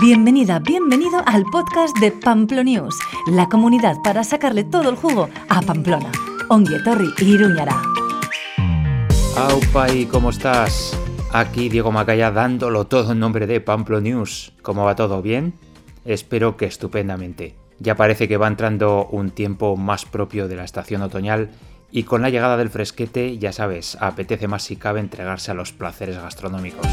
[0.00, 6.10] Bienvenida, bienvenido al podcast de Pamplonews, la comunidad para sacarle todo el jugo a Pamplona.
[6.48, 7.76] Onguietorri Iruñara.
[9.36, 10.98] Aupa y ¿cómo estás?
[11.34, 14.54] Aquí Diego Macaya dándolo todo en nombre de Pamplonews.
[14.62, 15.20] ¿Cómo va todo?
[15.20, 15.52] ¿Bien?
[16.06, 17.54] Espero que estupendamente.
[17.78, 21.50] Ya parece que va entrando un tiempo más propio de la estación otoñal
[21.90, 25.72] y con la llegada del fresquete, ya sabes, apetece más si cabe entregarse a los
[25.72, 26.86] placeres gastronómicos.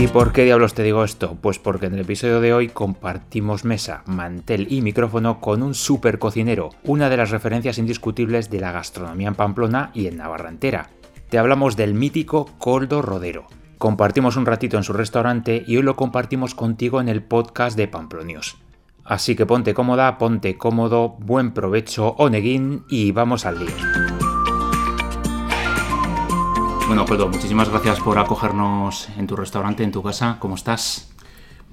[0.00, 1.36] ¿Y por qué diablos te digo esto?
[1.42, 6.18] Pues porque en el episodio de hoy compartimos mesa, mantel y micrófono con un super
[6.18, 10.88] cocinero, una de las referencias indiscutibles de la gastronomía en Pamplona y en Navarra entera.
[11.28, 13.44] Te hablamos del mítico Coldo Rodero.
[13.76, 17.86] Compartimos un ratito en su restaurante y hoy lo compartimos contigo en el podcast de
[17.86, 18.56] Pamplonios.
[19.04, 24.19] Así que ponte cómoda, ponte cómodo, buen provecho, oneguín y vamos al lío.
[26.90, 30.38] Bueno, Coldo, muchísimas gracias por acogernos en tu restaurante, en tu casa.
[30.40, 31.08] ¿Cómo estás?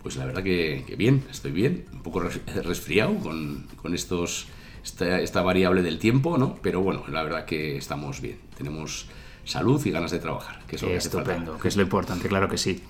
[0.04, 4.46] Pues la verdad que, bien, estoy bien, un poco resfriado con, estos,
[4.84, 6.58] esta, variable del tiempo, ¿no?
[6.62, 9.08] Pero bueno, la verdad que estamos bien, tenemos
[9.44, 12.48] salud y ganas de trabajar, que es lo que Estupendo, que es lo importante, claro
[12.48, 12.84] que sí.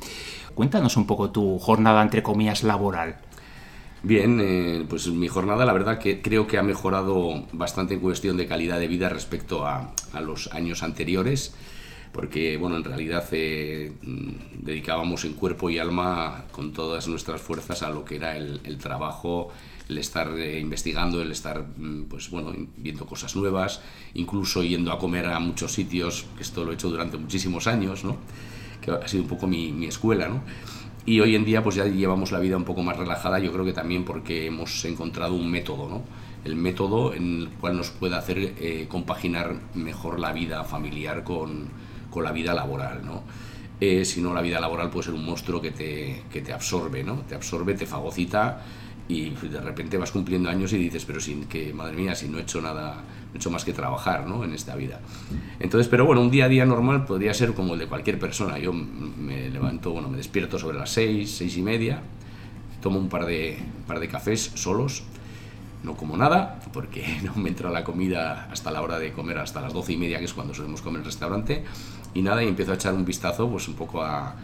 [0.53, 3.19] Cuéntanos un poco tu jornada, entre comillas, laboral.
[4.03, 8.35] Bien, eh, pues mi jornada la verdad que creo que ha mejorado bastante en cuestión
[8.35, 11.55] de calidad de vida respecto a, a los años anteriores
[12.17, 17.83] porque bueno, en realidad eh, mm, dedicábamos en cuerpo y alma con todas nuestras fuerzas
[17.83, 19.49] a lo que era el, trabajo,
[19.87, 23.81] el estar eh, investigando, el estar mm, pues bueno, viendo cosas nuevas,
[24.15, 28.17] incluso yendo a comer a muchos sitios, esto lo he hecho durante muchísimos años, ¿no?
[28.81, 30.41] que ha sido un poco mi, mi escuela, ¿no?
[31.05, 33.63] Y hoy en día pues ya llevamos la vida un poco más relajada, yo creo
[33.63, 36.01] que también porque hemos encontrado un método, ¿no?
[36.43, 41.69] El método en el cual nos puede hacer eh, compaginar mejor la vida familiar con,
[42.17, 43.21] con la vida laboral, ¿no?
[43.79, 47.03] Eh, si no, la vida laboral puede ser un monstruo que te, que te absorbe,
[47.03, 47.17] ¿no?
[47.29, 48.63] Te absorbe, te fagocita
[49.07, 52.39] y de repente vas cumpliendo años y dices, pero sin que, madre mía, si no
[52.39, 54.43] he hecho nada, no he hecho más que trabajar, ¿no?
[54.43, 54.99] En esta vida.
[55.59, 58.57] Entonces, pero bueno, un día a día normal podría ser como el de cualquier persona.
[58.57, 62.01] Yo me levanto, bueno, me despierto sobre las seis, seis y media,
[62.81, 65.03] tomo un par de, un par de cafés solos,
[65.83, 69.61] no como nada, porque no me entra la comida hasta la hora de comer, hasta
[69.61, 71.63] las doce y media, que es cuando solemos comer en el restaurante,
[72.13, 74.35] y nada, y empiezo a echar un vistazo pues un poco a,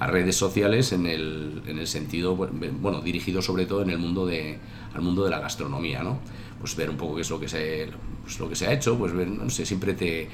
[0.00, 4.26] a redes sociales en el, en el, sentido, bueno, dirigido sobre todo en el mundo
[4.26, 4.58] de,
[4.94, 6.18] al mundo de la gastronomía, ¿no?
[6.58, 7.88] Pues ver un poco qué es lo que se,
[8.22, 10.28] pues lo que se ha hecho, pues ver, no sé, siempre te...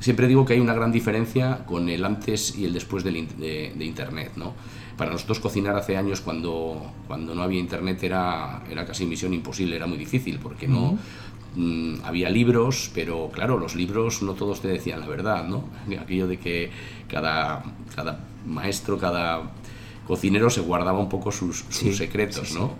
[0.00, 3.84] Siempre digo que hay una gran diferencia con el antes y el después de, de
[3.84, 4.54] Internet, ¿no?
[4.96, 9.76] Para nosotros cocinar hace años cuando, cuando no había Internet era, era casi misión imposible,
[9.76, 10.98] era muy difícil, porque no...
[11.54, 15.64] Mm, había libros, pero claro, los libros no todos te decían la verdad, ¿no?
[16.00, 16.70] Aquello de que
[17.08, 17.62] cada,
[17.94, 19.50] cada maestro, cada
[20.06, 22.74] cocinero se guardaba un poco sus, secretos, ¿no?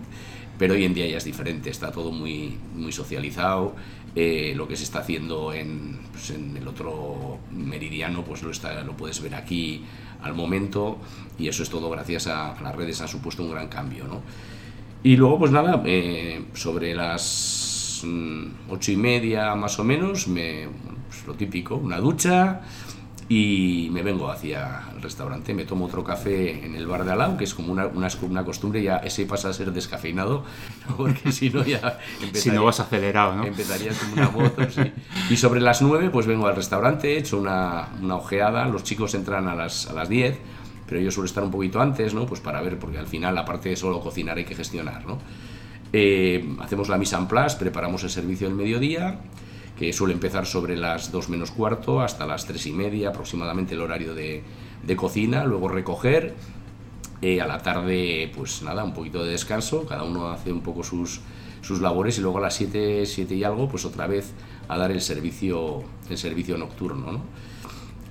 [0.57, 3.75] Pero hoy en día ya es diferente, está todo muy, muy socializado.
[4.15, 8.83] Eh, lo que se está haciendo en, pues en, el otro meridiano, pues lo, está,
[8.83, 9.83] lo puedes ver aquí
[10.21, 10.97] al momento,
[11.39, 14.21] y eso es todo gracias a, las redes, ha supuesto un gran cambio, ¿no?
[15.03, 17.72] Y luego, pues nada, eh, sobre las
[18.69, 20.67] ocho y media más o menos, me,
[21.07, 22.61] pues lo típico, una ducha
[23.29, 27.17] y me vengo hacia el restaurante, me tomo otro café en el bar de al
[27.17, 30.43] lado, que es como una, una, costumbre, ya ese pasa a ser descafeinado,
[30.97, 31.99] porque si no ya
[32.33, 33.45] si no vas acelerado, ¿no?
[33.45, 34.91] Empezaría como una moto, sí.
[35.29, 39.15] Y sobre las nueve pues vengo al restaurante, he hecho una, una ojeada, los chicos
[39.15, 40.37] entran a las, a las diez,
[40.87, 42.25] pero yo suelo estar un poquito antes, ¿no?
[42.25, 45.17] Pues para ver, porque al final, aparte de solo cocinar, hay que gestionar, ¿no?
[45.95, 49.19] Eh, hacemos la mise en place, preparamos el servicio del mediodía,
[49.77, 53.81] que suele empezar sobre las 2 menos cuarto hasta las 3 y media aproximadamente el
[53.81, 54.43] horario de,
[54.95, 56.33] cocina, luego recoger,
[57.21, 60.83] eh, a la tarde pues nada, un poquito de descanso, cada uno hace un poco
[60.83, 61.21] sus,
[61.61, 64.33] sus labores y luego a las 7, 7 y algo pues otra vez
[64.67, 67.11] a dar el servicio, el servicio nocturno.
[67.11, 67.21] ¿no?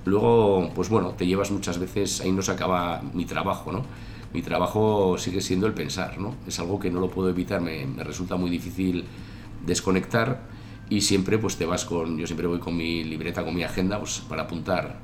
[0.05, 3.83] Luego pues bueno, te llevas muchas veces, ahí no se acaba mi trabajo, ¿no?
[4.33, 6.35] Mi trabajo sigue siendo el pensar, ¿no?
[6.47, 9.05] Es algo que no lo puedo evitar, me, resulta muy difícil
[9.65, 10.41] desconectar
[10.89, 13.99] y siempre pues te vas con, yo siempre voy con mi libreta, con mi agenda,
[13.99, 14.99] pues para apuntar,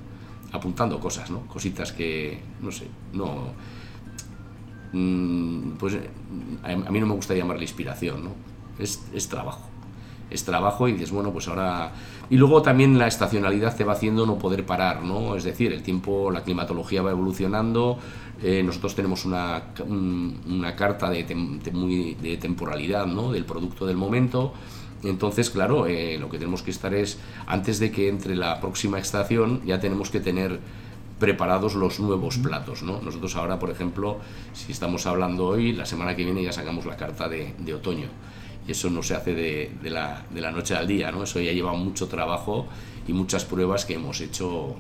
[0.52, 1.42] apuntando cosas, ¿no?
[1.48, 3.54] Cositas que, no sé, no...
[4.92, 5.96] Mm, pues
[6.64, 8.32] a, mí no me gusta llamarle inspiración, ¿no?
[8.80, 9.69] Es, es trabajo
[10.30, 11.92] es trabajo y dices, bueno, pues ahora...
[12.30, 15.36] Y luego también la estacionalidad te va haciendo no poder parar, ¿no?
[15.36, 17.98] Es decir, el tiempo, la climatología va evolucionando,
[18.42, 21.26] eh, nosotros tenemos una, una carta de,
[21.74, 23.32] muy, de temporalidad ¿no?
[23.32, 24.54] del producto del momento.
[25.04, 29.00] Entonces, claro, eh, lo que tenemos que estar es, antes de que entre la próxima
[29.00, 30.60] estación, ya tenemos que tener
[31.20, 32.82] preparados los nuevos platos.
[32.82, 33.02] ¿no?
[33.02, 34.20] Nosotros ahora, por ejemplo,
[34.54, 38.08] si estamos hablando hoy, la semana que viene ya sacamos la carta de, otoño.
[38.70, 41.24] Y eso no se hace de, la, de, la, noche al día, ¿no?
[41.24, 42.68] Eso ya lleva mucho trabajo
[43.08, 44.76] y muchas pruebas que hemos hecho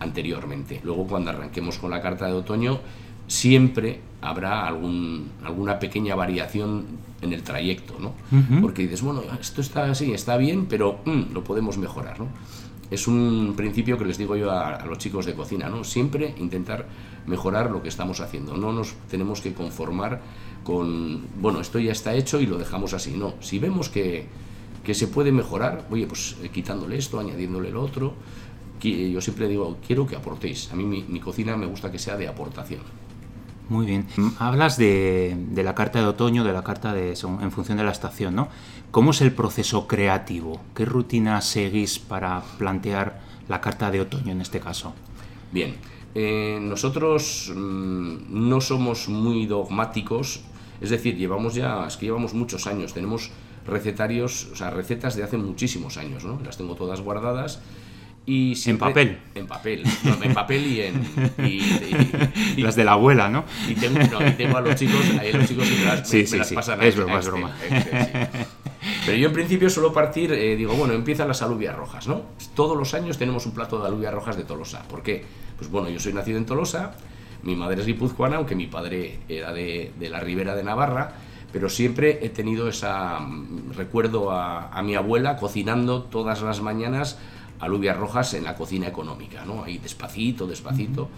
[0.00, 0.80] anteriormente.
[0.82, 2.80] Luego, cuando arranquemos con la carta de otoño,
[3.28, 6.84] siempre habrá algún, alguna pequeña variación
[7.20, 8.14] en el trayecto, ¿no?
[8.60, 12.26] Porque dices, bueno, esto está así, está bien, pero mm, lo podemos mejorar, ¿no?
[12.92, 15.82] Es un principio que les digo yo a, los chicos de cocina, ¿no?
[15.82, 16.86] Siempre intentar
[17.26, 18.54] mejorar lo que estamos haciendo.
[18.54, 20.20] No nos tenemos que conformar
[20.62, 23.12] con, bueno, esto ya está hecho y lo dejamos así.
[23.16, 24.26] No, si vemos que,
[24.84, 28.12] que se puede mejorar, oye, pues eh, quitándole esto, añadiéndole lo otro,
[28.82, 30.70] yo siempre digo, quiero que aportéis.
[30.70, 32.82] A mí mi cocina me gusta que sea de aportación.
[33.72, 34.06] Muy bien.
[34.38, 38.34] Hablas de, la carta de otoño, de la carta de en función de la estación,
[38.34, 38.48] ¿no?
[38.92, 40.60] ¿Cómo es el proceso creativo?
[40.76, 44.92] ¿Qué rutina seguís para plantear la carta de otoño en este caso?
[45.50, 45.76] Bien,
[46.14, 50.42] eh, nosotros mm, no somos muy dogmáticos,
[50.78, 53.30] es decir, llevamos ya, es que llevamos muchos años, tenemos
[53.66, 56.38] recetarios, o sea, recetas de hace muchísimos años, ¿no?
[56.44, 57.62] Las tengo todas guardadas
[58.26, 59.18] y en papel.
[59.34, 59.84] En papel.
[60.22, 61.02] en papel y en.
[62.56, 63.44] Y, Las de la abuela, ¿no?
[63.68, 63.98] Y tengo,
[64.56, 67.18] a los chicos, a los chicos que me las, sí, sí, las pasan Es broma,
[67.18, 67.56] es broma.
[69.04, 72.22] Pero yo en principio suelo partir, eh, digo, bueno, empiezan las alubias rojas, ¿no?
[72.54, 74.82] Todos los años tenemos un plato de alubias rojas de Tolosa.
[74.82, 75.24] ¿Por qué?
[75.56, 76.92] Pues bueno, yo soy nacido en Tolosa,
[77.42, 81.14] mi madre es guipuzcoana, aunque mi padre era de, de la ribera de Navarra
[81.52, 87.18] pero siempre he tenido esa mm, recuerdo a, a, mi abuela cocinando todas las mañanas
[87.60, 89.62] alubias rojas en la cocina económica, ¿no?
[89.62, 91.08] Ahí despacito, despacito.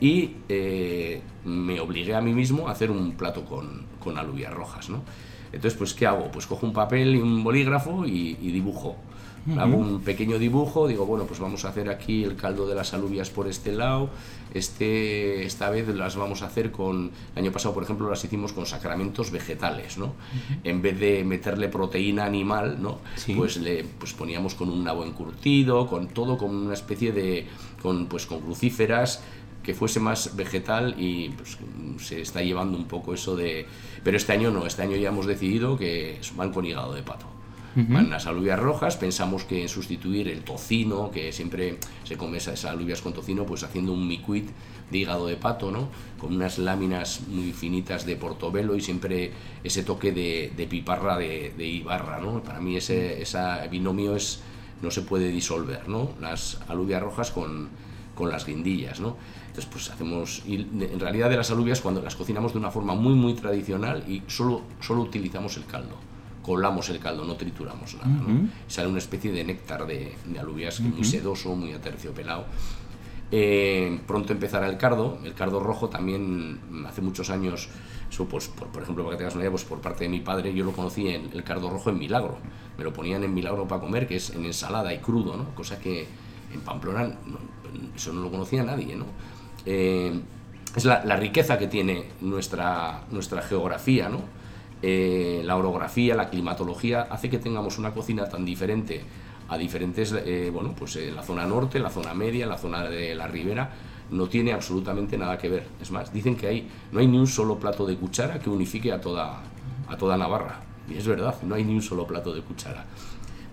[0.00, 4.90] Y eh, me obligué a mí mismo a hacer un plato con, con, alubias rojas,
[4.90, 5.02] ¿no?
[5.54, 6.30] Entonces, pues, ¿qué hago?
[6.30, 8.96] Pues cojo un papel y un bolígrafo y dibujo.
[9.58, 12.94] Hago un pequeño dibujo, digo, bueno, pues vamos a hacer aquí el caldo de las
[12.94, 14.08] alubias por este lado.
[14.54, 17.10] Este, esta vez las vamos a hacer con.
[17.34, 20.14] El año pasado, por ejemplo, las hicimos con sacramentos vegetales, ¿no?
[20.62, 23.00] En vez de meterle proteína animal, ¿no?
[23.36, 27.46] Pues le pues poníamos con un nabo encurtido, con todo, con una especie de.
[27.82, 29.22] con, pues, con crucíferas
[29.64, 31.58] que fuese más vegetal y pues,
[31.98, 33.66] se está llevando un poco eso de...
[34.02, 37.34] Pero este año no, este año ya hemos decidido que van con hígado de pato
[37.76, 42.64] van las alubias rojas, pensamos que en sustituir el tocino, que siempre se come esas
[42.64, 44.48] alubias con tocino, pues haciendo un miquit
[44.90, 45.88] de hígado de pato, ¿no?
[46.18, 49.32] Con unas láminas muy finitas de portobelo y siempre
[49.64, 52.42] ese toque de, piparra de, Ibarra, ¿no?
[52.42, 53.24] Para mí ese,
[53.70, 54.40] binomio es,
[54.80, 56.10] no se puede disolver, ¿no?
[56.20, 57.70] Las alubias rojas con,
[58.14, 59.16] con las guindillas, ¿no?
[59.46, 62.94] Entonces, pues hacemos, y en realidad de las alubias cuando las cocinamos de una forma
[62.94, 65.96] muy, muy tradicional y solo, solo utilizamos el caldo
[66.44, 68.10] colamos el caldo, no trituramos nada.
[68.68, 72.44] Sale una especie de néctar de, alubias muy sedoso, muy aterciopelado.
[73.32, 77.68] Eh, pronto empezará el cardo, el cardo rojo también hace muchos años,
[78.30, 80.64] pues, por, ejemplo, para que tengas una idea, pues por parte de mi padre yo
[80.64, 82.38] lo conocí en el cardo rojo en Milagro,
[82.76, 85.54] me lo ponían en Milagro para comer, que es en ensalada y crudo, ¿no?
[85.54, 86.06] cosa que
[86.54, 87.10] en Pamplona
[87.94, 88.96] eso no lo conocía nadie.
[88.96, 89.06] ¿no?
[89.66, 90.12] Eh,
[90.74, 94.20] es la, riqueza que tiene nuestra, nuestra geografía, ¿no?
[94.82, 99.02] Eh, la orografía, la climatología, hace que tengamos una cocina tan diferente
[99.48, 103.28] a diferentes, eh, bueno, pues la zona norte, la zona media, la zona de la
[103.28, 103.70] ribera,
[104.10, 105.66] no tiene absolutamente nada que ver.
[105.80, 108.92] Es más, dicen que hay, no hay ni un solo plato de cuchara que unifique
[108.92, 109.42] a toda,
[109.88, 110.60] a toda Navarra.
[110.88, 112.84] Y es verdad, no hay ni un solo plato de cuchara.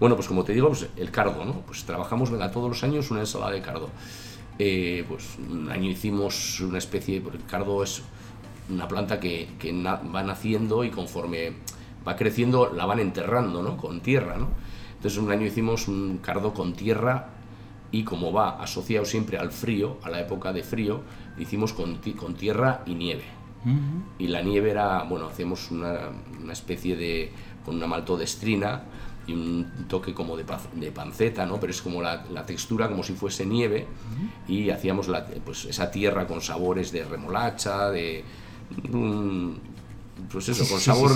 [0.02, 1.62] Bueno, pues como te digo, pues el cardo, ¿no?
[1.62, 3.92] Pues trabajamos todos los años una ensalada de cardo.
[4.58, 8.02] Eh, pues un año hicimos una especie, porque el cardo es
[8.72, 11.54] una planta que, que va naciendo y conforme
[12.08, 13.78] va creciendo la van enterrando ¿no?
[13.78, 14.38] con tierra.
[14.38, 14.48] ¿no?
[14.96, 17.28] Entonces un año hicimos un cardo con tierra
[17.92, 21.02] y como va asociado siempre al frío, a la época de frío,
[21.38, 23.26] hicimos con, con tierra y nieve.
[24.18, 26.10] Y la nieve era, bueno, hacemos una,
[26.42, 27.32] una, especie de,
[27.64, 28.82] con una maltodestrina
[29.28, 31.60] y un toque como de, de panceta, ¿no?
[31.60, 33.88] Pero es como la, la, textura como si fuese nieve
[34.48, 38.24] y hacíamos la, pues esa tierra con sabores de remolacha, de,
[40.32, 41.12] pues eso, con sabor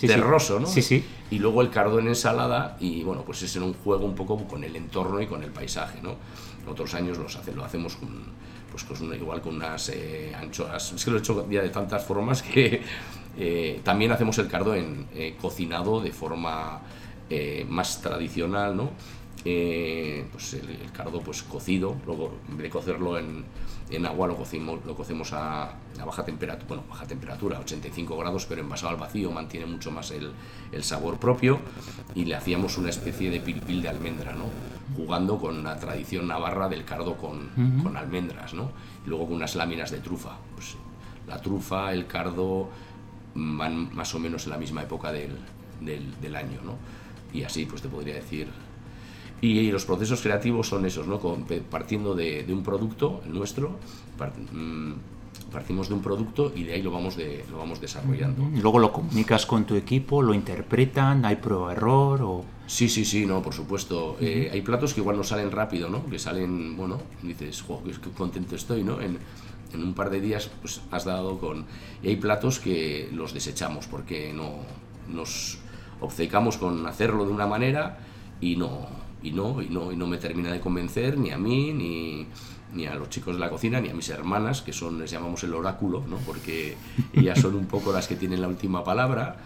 [0.00, 0.66] terroso, ¿no?
[0.66, 1.04] Sí, sí.
[1.30, 4.36] Y luego el cardo en ensalada y bueno, pues es en un juego un poco
[4.46, 6.16] con el entorno y con el paisaje, ¿no?
[6.68, 8.08] Otros años los hace, lo hacemos con,
[8.70, 10.92] pues con igual con unas eh, anchoas.
[10.92, 12.82] Es que lo he hecho ya de tantas formas que
[13.38, 16.80] eh, también hacemos el cardo en eh, cocinado de forma
[17.68, 18.90] más tradicional, ¿no?
[19.48, 23.44] eh, pues el, cardo pues cocido, luego en vez de cocerlo en,
[24.04, 25.72] agua lo cocimos, lo cocemos a,
[26.04, 30.32] baja temperatura, bueno, baja temperatura, 85 grados, pero envasado al vacío, mantiene mucho más el,
[30.82, 31.60] sabor propio
[32.16, 34.46] y le hacíamos una especie de pilpil de almendra, ¿no?
[34.96, 37.50] Jugando con la tradición navarra del cardo con,
[37.82, 38.72] con almendras, ¿no?
[39.06, 40.36] Y luego con unas láminas de trufa.
[40.54, 40.74] Pues,
[41.28, 42.68] la trufa, el cardo
[43.34, 45.38] van más o menos en la misma época del,
[45.80, 46.74] del año, ¿no?
[47.32, 48.48] Y así pues te podría decir
[49.40, 51.20] y los procesos creativos son esos, ¿no?
[51.70, 53.78] partiendo de, un producto, el nuestro,
[54.52, 54.92] mm,
[55.52, 58.48] partimos de un producto y de ahí lo vamos, de, lo vamos desarrollando.
[58.60, 62.44] Luego lo comunicas con tu equipo, lo interpretan, hay prueba-error o...
[62.66, 64.16] Sí, sí, sí, no, por supuesto.
[64.20, 66.04] Eh, hay platos que igual no salen rápido, ¿no?
[66.06, 69.00] Que salen, bueno, dices, jo, qué contento estoy, ¿no?
[69.00, 69.18] En,
[69.72, 71.66] en un par de días pues, has dado con...
[72.02, 74.64] Y hay platos que los desechamos porque no
[75.08, 75.58] nos
[76.00, 77.98] obcecamos con hacerlo de una manera
[78.40, 78.86] y no,
[79.22, 82.26] y no, y no, y no me termina de convencer ni a mí, ni,
[82.74, 85.42] ni a los chicos de la cocina, ni a mis hermanas, que son, les llamamos
[85.44, 86.16] el oráculo, ¿no?
[86.18, 86.76] porque
[87.12, 89.36] ellas son un poco las que tienen la última palabra.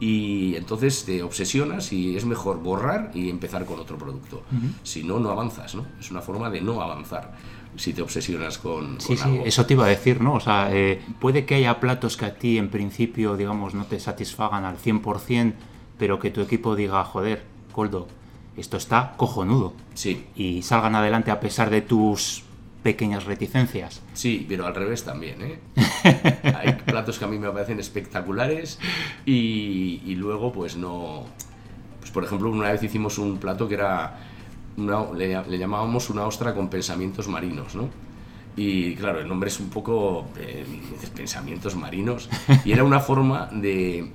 [0.00, 4.42] Y entonces te obsesionas y es mejor borrar y empezar con otro producto.
[4.82, 5.86] Si no, no avanzas, ¿no?
[6.00, 7.32] Es una forma de no avanzar
[7.76, 10.34] si te obsesionas con, sí, sí, eso te iba a decir, ¿no?
[10.34, 13.98] O sea, eh, puede que haya platos que a ti en principio, digamos, no te
[13.98, 15.54] satisfagan al 100%,
[15.98, 18.08] pero que tu equipo diga, joder, Coldo,
[18.56, 19.72] esto está cojonudo.
[19.94, 20.26] Sí.
[20.36, 22.44] Y salgan adelante a pesar de tus
[22.84, 24.02] pequeñas reticencias.
[24.12, 25.58] Sí, pero al revés también, ¿eh?
[26.56, 28.78] Hay platos que a mí me parecen espectaculares
[29.24, 31.24] y, luego pues no...
[31.98, 34.20] Pues por ejemplo, una vez hicimos un plato que era...
[34.76, 37.88] le, llamábamos una ostra con pensamientos marinos, ¿no?
[38.56, 40.64] Y claro, el nombre es un poco eh,
[41.16, 42.28] pensamientos marinos
[42.64, 44.12] y era una forma de,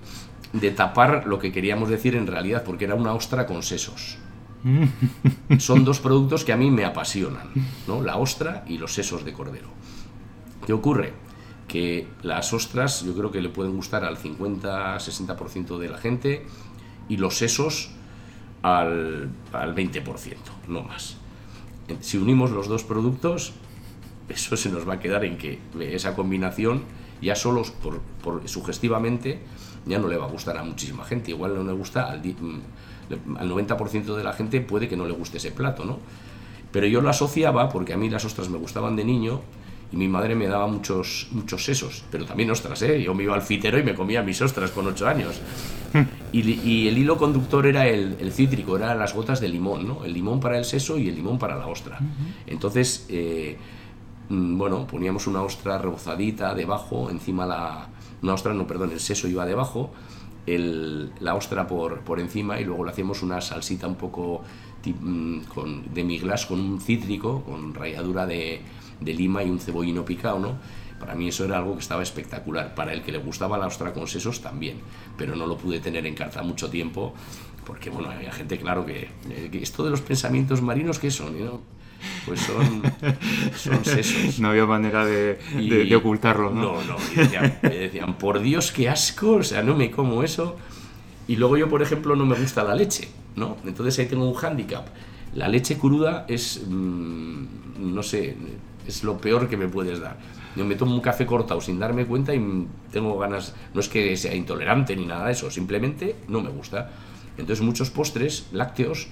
[0.54, 4.18] de tapar lo que queríamos decir en realidad, porque era una ostra con sesos.
[5.58, 7.50] Son dos productos que a mí me apasionan,
[7.88, 8.02] ¿no?
[8.02, 9.68] la ostra y los sesos de cordero.
[10.66, 11.14] ¿Qué ocurre?
[11.68, 16.46] Que las ostras yo creo que le pueden gustar al 50-60% de la gente
[17.08, 17.92] y los sesos
[18.62, 20.36] al, al 20%,
[20.68, 21.18] no más.
[22.02, 23.54] Si unimos los dos productos,
[24.28, 26.84] eso se nos va a quedar en que esa combinación,
[27.22, 29.40] ya solo por, por, sugestivamente,
[29.86, 31.32] ya no le va a gustar a muchísima gente.
[31.32, 35.14] Igual no le gusta al, mm, al 90% de la gente puede que no le
[35.14, 36.00] guste ese plato, ¿no?
[36.72, 39.42] Pero yo lo asociaba porque a mí las ostras me gustaban de niño
[39.92, 43.02] y mi madre me daba muchos, muchos sesos, pero también ostras, ¿eh?
[43.02, 45.40] Yo me iba al fitero y me comía mis ostras con 8 años.
[46.32, 50.06] Y, el hilo conductor era el, cítrico, eran las gotas de limón, ¿no?
[50.06, 51.98] El limón para el seso y el limón para la ostra.
[52.46, 53.58] Entonces, eh,
[54.30, 57.88] bueno, poníamos una ostra rebozadita debajo, encima la...
[58.22, 59.92] Una ostra, no, perdón, el seso iba debajo
[60.58, 64.42] la ostra por, por encima y luego le hacemos una salsita un poco
[64.86, 68.62] mm, con, de miglas con un cítrico, con ralladura de,
[69.00, 70.58] de, lima y un cebollino picado, ¿no?
[71.00, 72.76] Para mí eso era algo que estaba espectacular.
[72.76, 74.78] Para el que le gustaba la ostra con sesos también,
[75.18, 77.14] pero no lo pude tener en carta mucho tiempo
[77.66, 81.40] porque, bueno, había gente, claro, que, eh, que esto de los pensamientos marinos, ¿qué son?
[81.40, 81.62] ¿no?
[82.26, 82.84] Pues son,
[83.56, 84.40] son sesos.
[84.40, 86.62] No había manera de, de, ocultarlo, ¿no?
[86.62, 86.96] No, no,
[87.64, 90.58] me decían, por Dios, qué asco, o sea, no me como eso.
[91.28, 93.58] Y luego yo, por ejemplo, no me gusta la leche, ¿no?
[93.66, 94.88] Entonces ahí tengo un hándicap.
[95.36, 97.44] La leche cruda es, mm,
[97.78, 98.36] no sé,
[98.88, 100.18] es lo peor que me puedes dar.
[100.56, 104.18] Yo me tomo un café cortado sin darme cuenta y tengo ganas, no es que
[104.18, 106.90] sea intolerante ni nada de eso, simplemente no me gusta.
[107.38, 109.08] Entonces muchos postres lácteos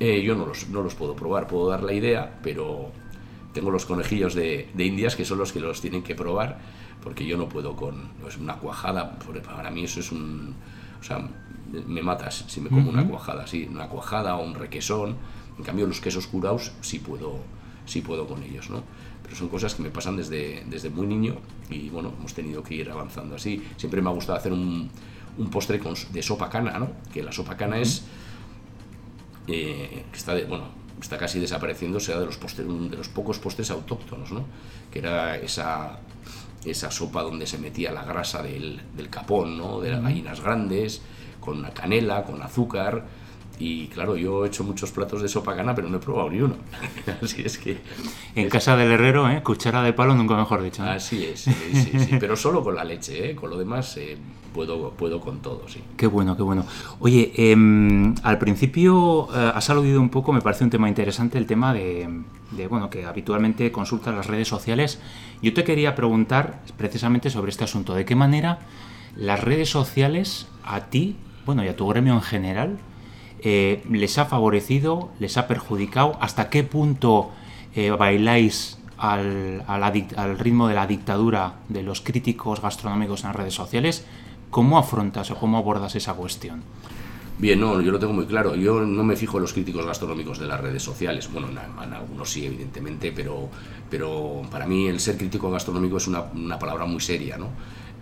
[0.00, 2.90] eh, yo no los, no los puedo probar, puedo dar la idea, pero
[3.52, 6.58] tengo los conejillos de, de, Indias que son los que los tienen que probar,
[7.02, 10.54] porque yo no puedo con pues, una cuajada, para mí eso es un...
[11.00, 11.28] O sea,
[11.86, 15.16] me matas si me como una cuajada, sí, una cuajada o un requesón.
[15.58, 17.38] En cambio, los quesos curados sí puedo,
[17.84, 18.82] sí puedo con ellos, ¿no?
[19.22, 21.36] Pero son cosas que me pasan desde, desde muy niño
[21.70, 23.62] y bueno, hemos tenido que ir avanzando así.
[23.76, 24.90] Siempre me ha gustado hacer un,
[25.36, 26.88] un postre con, de sopa cana, ¿no?
[27.12, 28.04] Que la sopa cana es
[29.46, 30.68] eh, que está, bueno,
[31.00, 34.46] está casi desapareciendo, sea de los, de los pocos postres autóctonos, ¿no?
[34.90, 35.98] que era esa,
[36.64, 39.80] esa sopa donde se metía la grasa del, del capón, ¿no?
[39.80, 41.02] de las gallinas grandes,
[41.40, 43.04] con una canela, con azúcar,
[43.58, 46.40] y claro, yo he hecho muchos platos de sopa cana, pero no he probado ni
[46.40, 46.56] uno.
[47.22, 47.78] Así es que.
[48.34, 49.42] En casa del herrero, ¿eh?
[49.42, 50.82] cuchara de palo, nunca mejor dicho.
[50.82, 53.34] Así es, sí, sí, pero solo con la leche, ¿eh?
[53.36, 54.16] con lo demás eh,
[54.52, 55.80] puedo, puedo con todo, sí.
[55.96, 56.66] Qué bueno, qué bueno.
[56.98, 61.46] Oye, em, al principio eh, has aludido un poco, me parece un tema interesante, el
[61.46, 62.08] tema de,
[62.50, 65.00] de, bueno, que habitualmente consultas las redes sociales.
[65.42, 67.94] Yo te quería preguntar precisamente sobre este asunto.
[67.94, 68.60] ¿De qué manera
[69.16, 72.78] las redes sociales a ti, bueno, y a tu gremio en general,
[73.44, 75.10] eh, ¿les ha favorecido?
[75.18, 76.16] ¿Les ha perjudicado?
[76.20, 77.30] ¿Hasta qué punto
[77.74, 83.54] eh, bailáis al, al, ritmo de la dictadura de los críticos gastronómicos en las redes
[83.54, 84.06] sociales?
[84.48, 86.62] ¿Cómo afrontas o cómo abordas esa cuestión?
[87.36, 88.54] Bien, no, yo lo tengo muy claro.
[88.54, 91.30] Yo no me fijo en los críticos gastronómicos de las redes sociales.
[91.30, 93.50] Bueno, en, algunos sí, evidentemente, pero,
[93.90, 97.48] pero para mí el ser crítico gastronómico es una, una palabra muy seria, ¿no?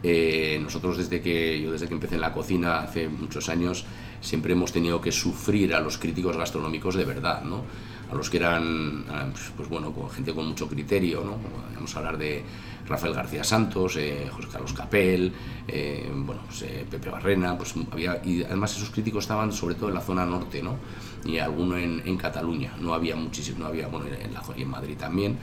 [0.03, 3.85] Eh, nosotros desde que yo desde que empecé en la cocina hace muchos años
[4.21, 7.63] siempre hemos tenido que sufrir a los críticos gastronómicos de verdad, ¿no?
[8.11, 11.39] A los que eran, ah, pues bueno, gente con mucho criterio, ¿no?
[11.75, 12.45] Vamos a hablar de
[12.87, 15.33] Rafael García Santos, eh, José Carlos Capel,
[15.67, 19.95] eh, bueno, pues, Pepe Barrena, pues había, y además esos críticos estaban sobre todo en
[19.95, 20.77] la zona norte, ¿no?
[21.25, 24.97] Y alguno en, en Cataluña, no había muchísimo, no había, bueno, en, la, en Madrid
[24.99, 25.39] también.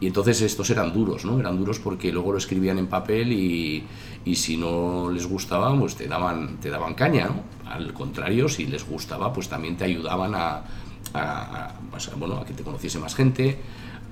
[0.00, 1.40] Y entonces estos eran duros, ¿no?
[1.40, 3.84] Eran duros porque luego lo escribían en papel y,
[4.24, 7.42] y, si no les gustaba, pues te daban, te daban caña, ¿no?
[7.68, 10.62] Al contrario, si les gustaba, pues también te ayudaban a,
[11.14, 11.74] a,
[12.16, 13.58] bueno, a que te conociese más gente,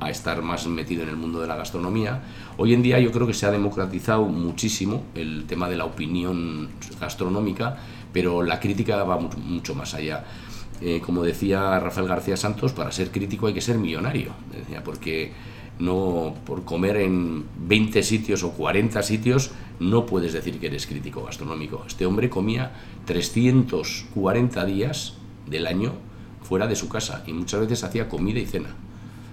[0.01, 2.23] a estar más metido en el mundo de la gastronomía.
[2.57, 6.69] Hoy en día yo creo que se ha democratizado muchísimo el tema de la opinión
[7.01, 7.79] gastronómica,
[8.13, 10.25] pero la crítica va mucho, más allá.
[10.83, 15.33] Eh, como decía Rafael García Santos, para ser crítico hay que ser millonario, decía, porque
[15.79, 21.25] no por comer en 20 sitios o 40 sitios no puedes decir que eres crítico
[21.25, 21.85] gastronómico.
[21.87, 22.73] Este hombre comía
[23.05, 25.15] 340 días
[25.47, 25.93] del año
[26.43, 28.71] fuera de su casa y muchas veces hacía comida y cena.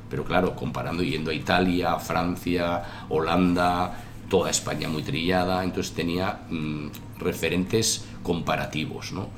[0.09, 6.87] Pero claro, comparando yendo a Italia, Francia, Holanda, toda España muy trillada, entonces tenía mm,
[7.19, 9.11] referentes comparativos.
[9.11, 9.29] ¿no?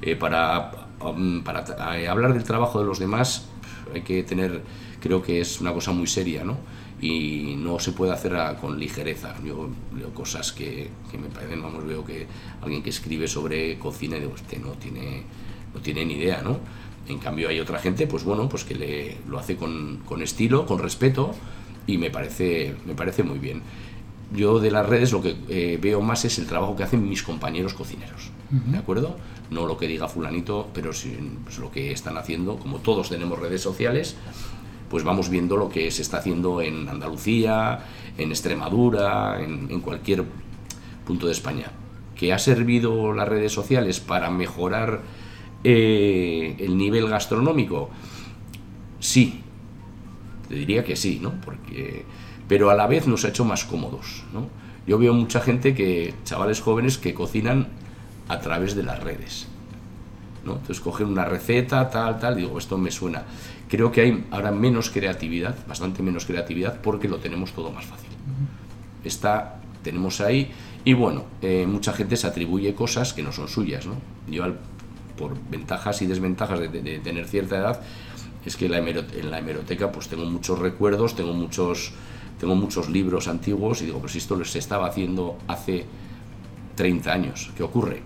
[0.00, 1.64] Eh, para, um, para
[1.98, 3.48] eh, hablar del trabajo de los demás
[3.94, 4.62] hay que tener
[5.04, 6.56] creo que es una cosa muy seria, ¿no?
[6.98, 9.34] Y no se puede hacer con ligereza.
[9.44, 12.26] Yo leo cosas que, que, me parecen, vamos, veo que
[12.62, 15.22] alguien que escribe sobre cocina y digo, usted no tiene,
[15.74, 16.58] no tiene ni idea, ¿no?
[17.06, 20.64] En cambio hay otra gente, pues bueno, pues que le, lo hace con, con estilo,
[20.64, 21.34] con respeto
[21.86, 23.60] y me parece, me parece muy bien.
[24.34, 27.22] Yo de las redes lo que eh, veo más es el trabajo que hacen mis
[27.22, 29.16] compañeros cocineros, ¿de acuerdo?
[29.50, 30.90] No lo que diga fulanito, pero
[31.44, 34.16] pues lo que están haciendo, como todos tenemos redes sociales,
[34.88, 37.80] pues vamos viendo lo que se está haciendo en Andalucía,
[38.16, 40.24] en Extremadura, en, cualquier
[41.04, 41.72] punto de España.
[42.14, 45.02] ¿Que ha servido las redes sociales para mejorar
[45.64, 47.90] eh, el nivel gastronómico?
[49.00, 49.42] Sí,
[50.48, 51.32] te diría que sí, ¿no?
[51.44, 52.04] Porque,
[52.46, 54.48] pero a la vez nos ha hecho más cómodos, ¿no?
[54.86, 57.68] Yo veo mucha gente que, chavales jóvenes, que cocinan
[58.28, 59.46] a través de las redes.
[60.44, 60.52] ¿no?
[60.52, 63.22] Entonces cogen una receta, tal, tal, digo, esto me suena.
[63.68, 68.10] Creo que hay ahora menos creatividad, bastante menos creatividad, porque lo tenemos todo más fácil.
[69.04, 70.50] Está, tenemos ahí,
[70.84, 73.94] y bueno, eh, mucha gente se atribuye cosas que no son suyas, ¿no?
[74.28, 74.44] Yo,
[75.16, 77.80] por ventajas y desventajas de, tener cierta edad,
[78.44, 81.92] es que en la, hemeroteca pues tengo muchos recuerdos, tengo muchos,
[82.38, 85.86] tengo muchos libros antiguos, y digo, pues esto se estaba haciendo hace
[86.74, 87.50] 30 años.
[87.56, 88.02] ¿Qué ocurre?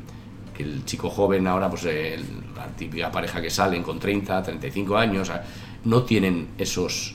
[0.59, 5.31] el chico joven ahora, pues la típica pareja que salen con 30, 35 años,
[5.85, 7.15] no tienen esos,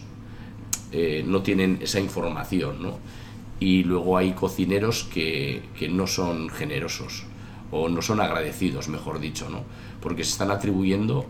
[0.91, 2.99] eh, no tienen esa información, ¿no?
[3.59, 7.25] Y luego hay cocineros que, que, no son generosos
[7.71, 9.63] o no son agradecidos, mejor dicho, ¿no?
[10.01, 11.25] Porque se están atribuyendo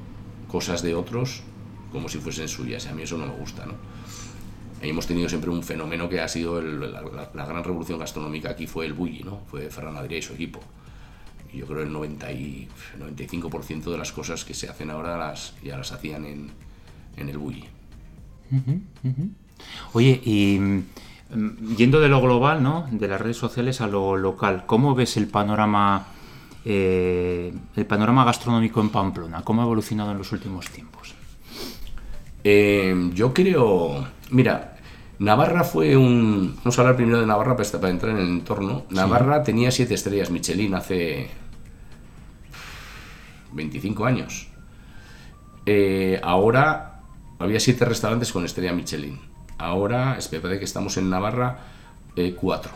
[0.47, 1.41] cosas de otros
[1.91, 2.87] como si fuesen suyas.
[2.87, 3.73] A mí eso no me gusta, ¿no?
[4.89, 8.93] Hemos tenido siempre un fenómeno que ha sido la, gran revolución gastronómica aquí fue el
[8.93, 9.41] bully, ¿no?
[9.49, 10.59] Fue Ferran Adrià y su equipo
[11.53, 12.67] yo creo el 90 y
[12.99, 16.51] 95% de las cosas que se hacen ahora las, ya las hacían en,
[17.15, 17.65] en el bully.
[19.93, 22.87] Oye, y mm, yendo de lo global, ¿no?
[22.91, 26.07] De las redes sociales a lo local, ¿cómo ves el panorama,
[26.65, 29.43] eh, el panorama gastronómico en Pamplona?
[29.43, 31.13] ¿Cómo ha evolucionado en los últimos tiempos?
[32.43, 34.72] Eh, yo creo, mira,
[35.23, 36.53] Navarra fue un.
[36.57, 38.83] Vamos a hablar primero de Navarra para, entrar en el entorno.
[38.89, 41.29] Navarra tenía siete estrellas Michelin hace
[43.53, 44.49] 25 años.
[45.65, 46.99] Eh, ahora
[47.39, 49.17] había siete restaurantes con estrella Michelin.
[49.57, 51.59] Ahora, es parece que estamos en Navarra,
[52.17, 52.73] eh, cuatro.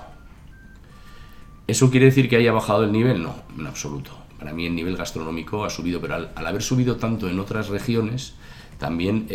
[1.68, 3.22] ¿Eso quiere decir que haya bajado el nivel?
[3.24, 4.12] No, en absoluto.
[4.40, 8.36] Para mí el nivel gastronómico ha subido, pero al, haber subido tanto en otras regiones,
[8.78, 9.28] también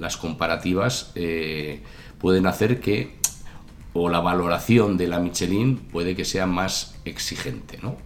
[0.00, 1.82] las comparativas eh,
[2.24, 3.16] pueden hacer que,
[3.92, 7.78] o la valoración de la Michelin puede que sea más exigente.
[7.82, 7.98] ¿no?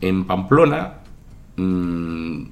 [0.00, 1.00] En Pamplona,
[1.56, 2.44] mm,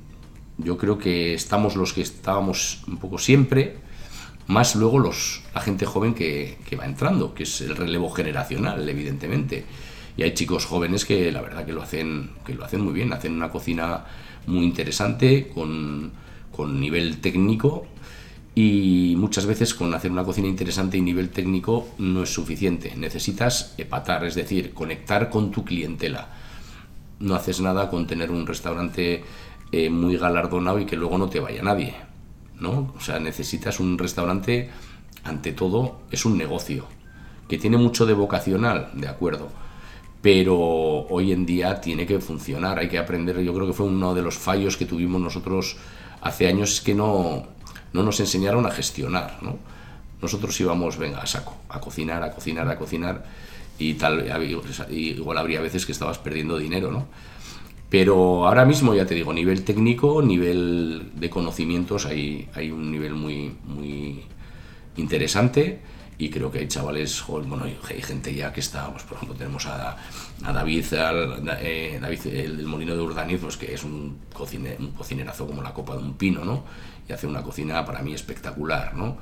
[0.59, 3.79] yo creo que estamos los que estábamos un poco siempre,
[4.47, 8.87] más luego los, la gente joven que, que, va entrando, que es el relevo generacional,
[8.87, 9.65] evidentemente.
[10.15, 13.15] y hay chicos jóvenes que la verdad que lo hacen, que lo hacen muy bien,
[13.15, 14.05] hacen una cocina
[14.47, 16.13] muy interesante, con,
[16.53, 17.87] con nivel técnico
[18.55, 22.95] y muchas veces con hacer una cocina interesante y nivel técnico no es suficiente.
[22.97, 26.29] Necesitas epatar, es decir, conectar con tu clientela.
[27.19, 29.25] No haces nada con tener un restaurante
[29.73, 31.95] eh, muy galardonado y que luego no te vaya nadie.
[32.61, 32.93] ¿no?
[32.97, 34.71] O sea, necesitas un restaurante,
[35.25, 36.87] ante todo, es un negocio,
[37.49, 39.49] que tiene mucho de vocacional, de acuerdo,
[40.23, 44.15] pero hoy en día tiene que funcionar, hay que aprender, yo creo que fue uno
[44.15, 45.77] de los fallos que tuvimos nosotros
[46.23, 47.47] hace años, es que no,
[47.95, 49.57] no nos enseñaron a gestionar, ¿no?
[50.21, 53.25] Nosotros íbamos, venga, a saco, a cocinar, a cocinar, a cocinar,
[53.79, 54.27] y tal,
[54.91, 57.07] igual habría veces que estabas perdiendo dinero, ¿no?
[57.89, 63.55] Pero ahora mismo, ya te digo, nivel técnico, nivel de conocimientos, hay, un nivel muy,
[63.65, 64.23] muy
[64.97, 65.81] interesante
[66.19, 69.67] y creo que hay chavales, bueno, hay gente ya que está, pues, por ejemplo, tenemos
[69.67, 69.97] a,
[71.61, 75.63] eh, David el del Molino de Urdaniz, pues, que es un, cocine, un cocinerazo como
[75.63, 76.65] la copa de un pino, ¿no?
[77.09, 79.19] Y hace una cocina para mí espectacular, ¿no?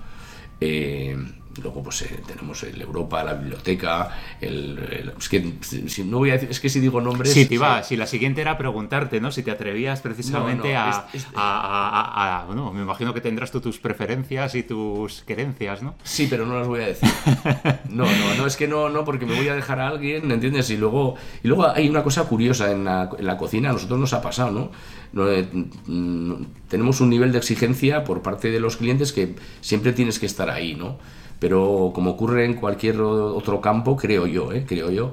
[0.61, 1.17] Eh,
[1.61, 6.35] luego pues eh, tenemos el Europa, la biblioteca, el, es que si, no voy a
[6.35, 7.33] decir, es que si digo nombres...
[7.33, 9.31] Sí, te iba, si la siguiente era preguntarte, ¿no?
[9.31, 15.23] Si te atrevías precisamente a, bueno, me imagino que tendrás tú tus preferencias y tus
[15.23, 15.95] querencias, ¿no?
[16.03, 17.09] Sí, pero no las voy a decir.
[17.93, 20.71] No, no, no, es que no, no, porque me voy a dejar a alguien, ¿entiendes?
[20.71, 24.01] Y luego, y luego hay una cosa curiosa en la, en la cocina, a nosotros
[24.01, 24.71] nos ha pasado, ¿no?
[25.15, 25.47] Eh,
[25.87, 26.35] mm,
[26.69, 30.49] tenemos un nivel de exigencia por parte de los clientes que siempre tienes que estar
[30.49, 30.99] ahí, ¿no?
[31.43, 34.65] Pero como ocurre en cualquier otro campo, creo yo, ¿eh?
[34.65, 35.13] creo yo,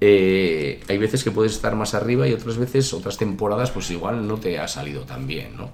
[0.00, 4.28] eh, hay veces que puedes estar más arriba y otras veces, otras temporadas, pues igual
[4.28, 5.70] no te ha salido tan bien, ¿no?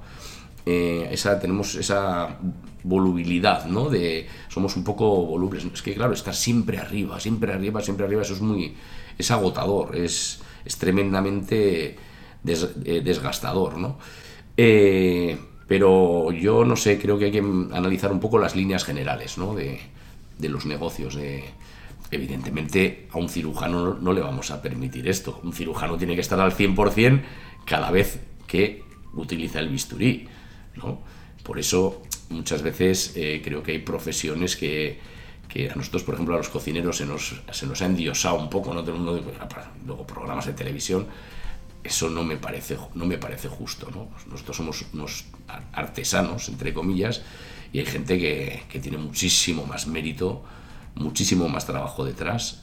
[0.65, 2.39] Eh, esa, tenemos esa
[2.85, 3.91] volubilidad, ¿no?
[3.91, 5.67] De, somos un poco volubles.
[5.67, 8.75] Es que, claro, estar siempre arriba, siempre arriba, siempre arriba, eso es muy,
[9.19, 11.99] es agotador, es, es tremendamente
[12.47, 13.99] eh, desgastador, ¿no?
[15.73, 19.55] Pero yo no sé, creo que hay que analizar un poco las líneas generales, ¿no?
[19.55, 19.81] De,
[20.39, 21.15] los negocios.
[21.15, 21.45] De,
[22.11, 25.41] evidentemente, a un cirujano no, le vamos a permitir esto.
[25.43, 27.23] Un cirujano tiene que estar al 100%
[27.65, 30.29] cada vez que utiliza el bisturí,
[30.77, 31.01] ¿no?
[31.43, 35.01] Por eso, muchas veces eh, creo que hay profesiones que,
[35.49, 38.51] que a nosotros, por ejemplo, a los cocineros se nos, se nos ha endiosado un
[38.51, 38.83] poco, ¿no?
[38.83, 41.07] Luego programas de televisión
[41.85, 43.89] eso no me parece, no me parece justo.
[43.91, 44.09] ¿no?
[44.31, 45.25] Nosotros somos unos
[45.73, 47.23] artesanos, entre comillas,
[47.73, 50.43] y hay gente que, que, tiene muchísimo más mérito,
[50.95, 52.63] muchísimo más trabajo detrás,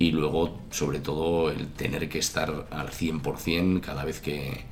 [0.00, 4.64] y luego, sobre todo, el tener que estar al 100% cada vez que...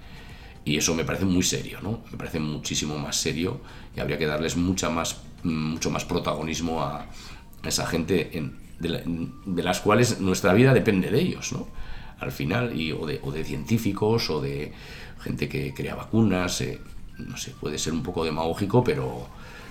[0.64, 2.02] Y eso me parece muy serio, ¿no?
[2.10, 3.60] Me parece muchísimo más serio
[3.96, 7.06] y habría que darles mucha más, mucho más protagonismo a,
[7.62, 11.68] esa gente en, de, de las cuales nuestra vida depende de ellos, ¿no?
[12.20, 14.72] Al final, y, o, de, o de científicos o de
[15.20, 16.80] gente que crea vacunas, eh,
[17.18, 19.28] no sé, puede ser un poco demagógico, pero,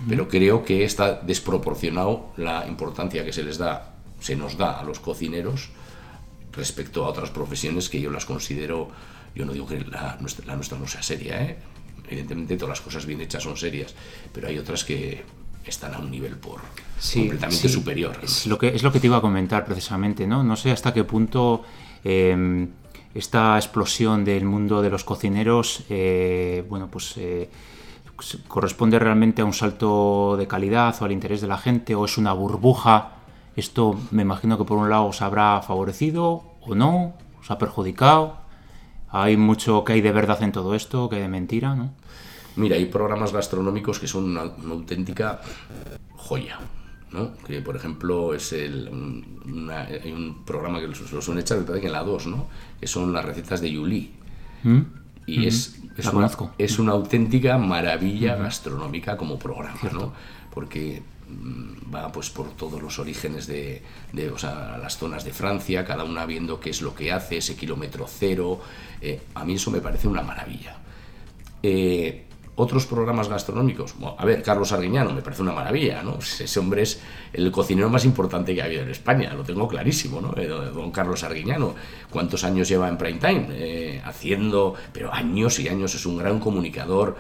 [0.08, 4.84] pero creo que está desproporcionado la importancia que se les da, se nos da a
[4.84, 5.70] los cocineros
[6.52, 8.90] respecto a otras profesiones que yo las considero,
[9.36, 11.58] yo no digo que la nuestra, la nuestra no sea seria, ¿eh?
[12.10, 13.94] evidentemente todas las cosas bien hechas son serias,
[14.34, 15.24] pero hay otras que
[15.66, 16.62] están a un nivel por
[17.14, 18.18] completamente superior.
[18.24, 20.44] Es lo, que, es lo que te iba a comentar precisamente, ¿no?
[20.44, 21.64] No sé hasta qué punto
[22.04, 22.70] Em,
[23.14, 27.50] esta explosión del mundo de los cocineros, eh, bueno, pues eh,
[28.48, 32.18] corresponde realmente a un salto de calidad o al interés de la gente o es
[32.18, 33.14] una burbuja.
[33.56, 38.38] Esto me imagino que por un lado os habrá favorecido o no, os ha perjudicado.
[39.10, 41.92] Hay mucho que hay de verdad en todo esto, que hay de mentira, ¿no?
[42.56, 45.42] Mira, hay programas gastronómicos que son una auténtica
[46.16, 46.60] joya
[47.46, 48.90] que por ejemplo es el,
[49.72, 52.48] hay un programa que lo suelen echar, me parece que en la 2, ¿no?
[52.80, 54.12] que son las recetas de Yuli.
[54.64, 54.82] ¿Mm?
[55.26, 60.14] Y es, es, una, es, una, auténtica maravilla gastronómica como programa, ¿no?
[60.54, 63.82] porque mm, va pues por todos los orígenes de,
[64.14, 67.38] de, o sea, las zonas de Francia, cada una viendo qué es lo que hace,
[67.38, 68.62] ese kilómetro cero.
[69.02, 70.78] Eh, a mí eso me parece una maravilla.
[71.62, 72.27] Eh,
[72.58, 73.94] otros programas gastronómicos.
[74.18, 76.18] a ver, Carlos Arguiñano, me parece una maravilla, ¿no?
[76.18, 77.00] Ese hombre es
[77.32, 80.34] el cocinero más importante que ha habido en España, lo tengo clarísimo, ¿no?
[80.36, 81.76] Eh, don Carlos Arguiñano,
[82.10, 83.48] ¿cuántos años lleva en Prime Time?
[83.52, 87.16] Eh, haciendo, pero años y años, es un gran comunicador,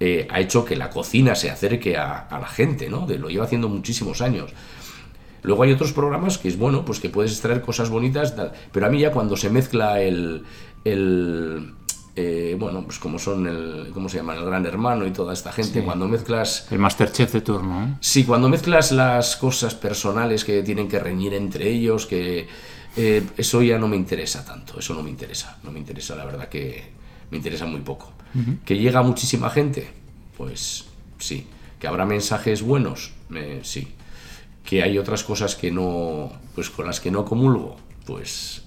[0.00, 3.06] eh, ha hecho que la cocina se acerque a, la gente, ¿no?
[3.06, 4.50] Lo lleva haciendo muchísimos años.
[5.42, 8.34] Luego hay otros programas que es bueno, pues que puedes extraer cosas bonitas,
[8.72, 10.44] pero a mí ya cuando se mezcla el
[12.14, 14.34] eh, bueno, pues como son el, ¿cómo se llama?
[14.34, 16.66] El gran hermano y toda esta gente, cuando mezclas...
[16.70, 17.94] El Masterchef de turno, ¿eh?
[18.00, 22.46] Sí, cuando mezclas las cosas personales que tienen que reñir entre ellos, que
[22.96, 26.26] eh, eso ya no me interesa tanto, eso no me interesa, no me interesa, la
[26.26, 26.82] verdad que
[27.30, 28.12] me interesa muy poco.
[28.64, 29.90] ¿Que llega muchísima gente?
[30.38, 30.86] Pues
[31.18, 31.46] sí.
[31.78, 33.12] ¿Que habrá mensajes buenos?
[33.62, 33.88] sí.
[34.64, 37.76] ¿Que hay otras cosas que no, pues con las que no comulgo?
[38.06, 38.61] Pues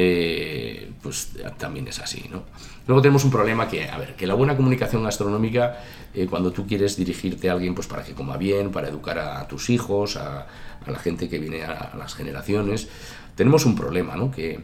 [0.00, 2.44] eh, pues también es así, ¿no?
[2.86, 5.80] Luego tenemos un problema que, a ver, que la buena comunicación gastronómica,
[6.14, 9.48] eh, cuando tú quieres dirigirte a alguien, pues para que coma bien, para educar a,
[9.48, 10.46] tus hijos, a,
[10.86, 12.88] la gente que viene a, las generaciones,
[13.34, 14.30] tenemos un problema, ¿no?
[14.30, 14.60] Que,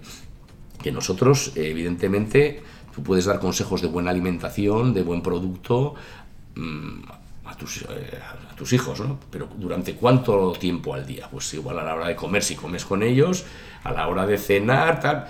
[0.81, 2.63] que nosotros, evidentemente,
[2.95, 5.97] tú puedes dar consejos de buena alimentación, de buen producto,
[6.55, 7.01] mm,
[7.65, 8.19] tus, eh,
[8.51, 9.19] a tus hijos, ¿no?
[9.31, 11.29] Pero ¿durante cuánto tiempo al día?
[11.31, 13.45] Pues igual a la hora de comer, si comes con ellos,
[13.83, 15.27] a la hora de cenar, tal.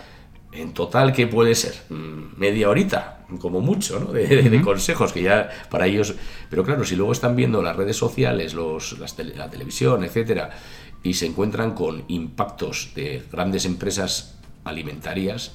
[0.53, 1.75] En total, ¿qué puede ser?
[1.91, 4.13] Mm, media horita, como mucho, ¿no?
[4.13, 6.15] De, consejos que ya para ellos...
[6.51, 10.51] Pero claro, si luego están viendo las redes sociales, los, la televisión, etcétera,
[11.03, 15.53] y se encuentran con impactos de grandes empresas alimentarias,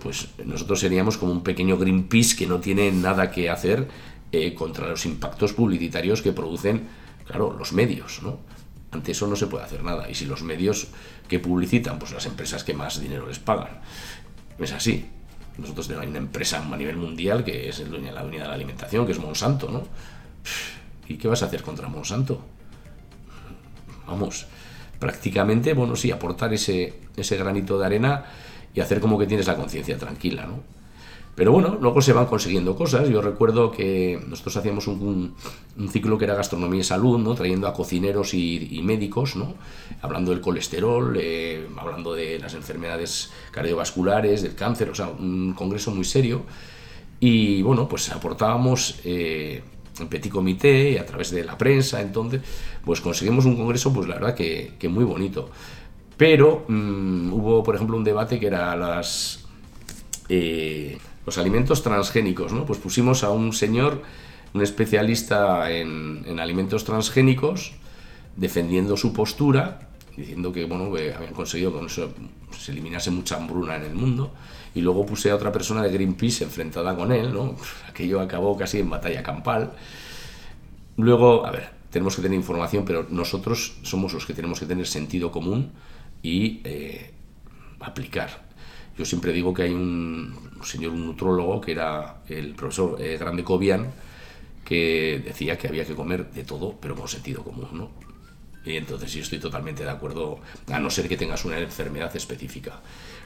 [0.00, 3.88] pues nosotros seríamos como un pequeño Greenpeace que no tiene nada que hacer
[4.32, 6.88] eh, contra los impactos publicitarios que producen,
[7.26, 8.38] claro, los medios, ¿no?
[8.90, 10.10] Ante eso no se puede hacer nada.
[10.10, 10.88] Y si los medios
[11.28, 13.80] que publicitan, pues las empresas que más dinero les pagan,
[14.58, 15.06] es así.
[15.58, 19.12] Nosotros tenemos una empresa a nivel mundial que es la unidad de la alimentación, que
[19.12, 19.84] es Monsanto, ¿no?
[21.08, 22.44] ¿Y qué vas a hacer contra Monsanto?
[24.06, 24.46] Vamos,
[24.98, 28.24] prácticamente, bueno, sí, aportar ese, ese granito de arena
[28.74, 30.77] y hacer como que tienes la conciencia tranquila, ¿no?
[31.38, 33.08] Pero bueno, luego se van consiguiendo cosas.
[33.08, 35.36] Yo recuerdo que nosotros hacíamos un,
[35.88, 37.36] ciclo que era gastronomía y salud, ¿no?
[37.36, 39.54] trayendo a cocineros y, médicos, ¿no?
[40.02, 45.92] hablando del colesterol, eh, hablando de las enfermedades cardiovasculares, del cáncer, o sea, un congreso
[45.92, 46.42] muy serio.
[47.20, 49.62] Y bueno, pues aportábamos eh,
[50.00, 52.42] en petit comité a través de la prensa, entonces,
[52.84, 55.50] pues conseguimos un congreso, pues la verdad que, muy bonito.
[56.16, 59.44] Pero mm, hubo, por ejemplo, un debate que era las...
[60.28, 62.64] Eh, los alimentos transgénicos, ¿no?
[62.64, 64.00] Pues pusimos a un señor,
[64.54, 67.74] un especialista en, alimentos transgénicos,
[68.34, 72.14] defendiendo su postura, diciendo que, bueno, habían conseguido con eso
[72.58, 74.32] se eliminase mucha hambruna en el mundo,
[74.74, 77.56] y luego puse a otra persona de Greenpeace enfrentada con él, ¿no?
[77.88, 79.72] Aquello acabó casi en batalla campal.
[80.96, 84.86] Luego, a ver, tenemos que tener información, pero nosotros somos los que tenemos que tener
[84.86, 85.72] sentido común
[86.22, 87.12] y eh,
[87.80, 88.47] aplicar.
[88.98, 90.34] Yo siempre digo que hay un,
[90.64, 93.86] señor, un nutrólogo, que era el profesor eh, Grande Cobian,
[94.64, 97.90] que decía que había que comer de todo, pero con sentido común, ¿no?
[98.64, 102.80] Y entonces yo estoy totalmente de acuerdo, a no ser que tengas una enfermedad específica.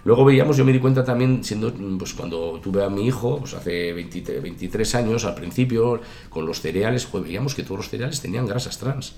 [0.04, 3.54] Luego veíamos, yo me di cuenta también, siendo, pues cuando tuve a mi hijo, pues
[3.54, 8.46] hace 23 años, al principio, con los cereales, pues veíamos que todos los cereales tenían
[8.46, 9.14] grasas trans.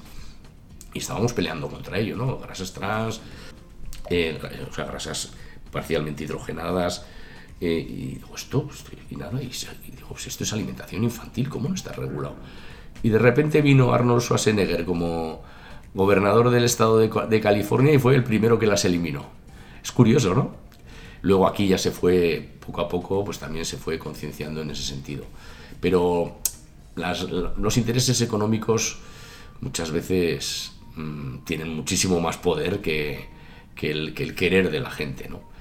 [0.94, 2.38] Y estábamos peleando contra ello, ¿no?
[2.38, 3.20] Grasas trans,
[4.08, 4.38] eh,
[4.70, 5.32] o sea, grasas
[5.74, 7.04] parcialmente hidrogenadas.
[7.60, 8.68] Eh, y digo, esto,
[9.10, 12.36] y nada, y, digo, pues esto es alimentación infantil, ¿cómo no está regulado?
[13.02, 15.42] Y de repente vino Arnold Schwarzenegger como
[15.94, 19.26] gobernador del estado de, California y fue el primero que las eliminó.
[19.82, 20.56] Es curioso, ¿no?
[21.22, 24.82] Luego aquí ya se fue, poco a poco, pues también se fue concienciando en ese
[24.82, 25.24] sentido.
[25.80, 26.38] Pero
[26.96, 28.98] los intereses económicos
[29.60, 33.28] muchas veces mm, tienen muchísimo más poder que,
[33.74, 35.53] que, el, que el querer de la gente, ¿no?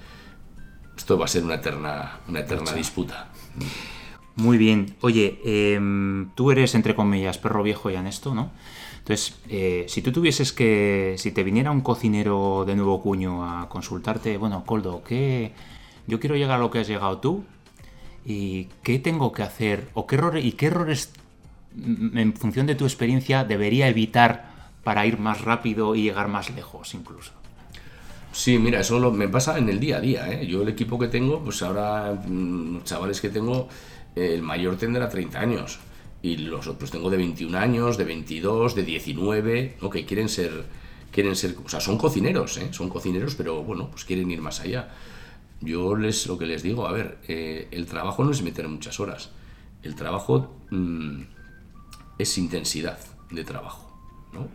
[1.04, 3.28] Esto va a ser una eterna, una eterna disputa.
[4.38, 4.96] Muy bien.
[5.02, 8.52] Oye, em, tú eres, entre comillas, perro viejo ya en esto, ¿no?
[9.00, 11.16] Entonces, eh, si tú tuvieses que.
[11.18, 15.52] Si te viniera un cocinero de nuevo cuño a consultarte, bueno, Coldo, ¿qué.
[16.08, 17.44] Yo quiero llegar a lo que has llegado tú.
[18.26, 19.90] ¿Y qué tengo que hacer?
[19.96, 21.12] ¿O qué errores, y qué errores,
[21.76, 26.50] mm, en función de tu experiencia, debería evitar para ir más rápido y llegar más
[26.50, 27.43] lejos, incluso?
[28.34, 30.32] Sí, mira, eso me pasa en el día a día.
[30.32, 30.48] ¿eh?
[30.48, 33.70] Yo el equipo que tengo, pues ahora mm, chavales que tengo,
[34.16, 35.80] el mayor tendrá 30 años
[36.24, 39.90] y los otros tengo de 21 años, de 22, de 19, ¿no?
[39.90, 40.66] que quieren ser,
[41.12, 42.70] quieren ser, o sea, son cocineros, ¿eh?
[42.72, 44.90] son cocineros, pero bueno, pues quieren ir más allá.
[45.62, 49.00] Yo les lo que les digo, a ver, eh, el trabajo no es meter muchas
[49.00, 49.30] horas,
[49.84, 51.22] el trabajo mm,
[52.18, 52.98] es intensidad
[53.30, 53.96] de trabajo,
[54.34, 54.48] ¿no?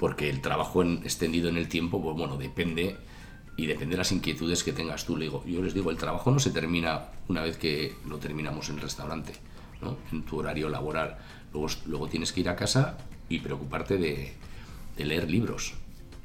[0.00, 2.96] Porque el trabajo extendido en el tiempo, pues bueno, depende
[3.58, 5.14] y depende de las inquietudes que tengas tú.
[5.14, 8.76] Le yo les digo, el trabajo no se termina una vez que lo terminamos en
[8.76, 9.34] el restaurante,
[9.82, 9.98] ¿no?
[10.10, 11.18] en tu horario laboral.
[11.52, 12.96] Luego, luego tienes que ir a casa
[13.28, 14.32] y preocuparte de,
[14.96, 15.74] leer libros,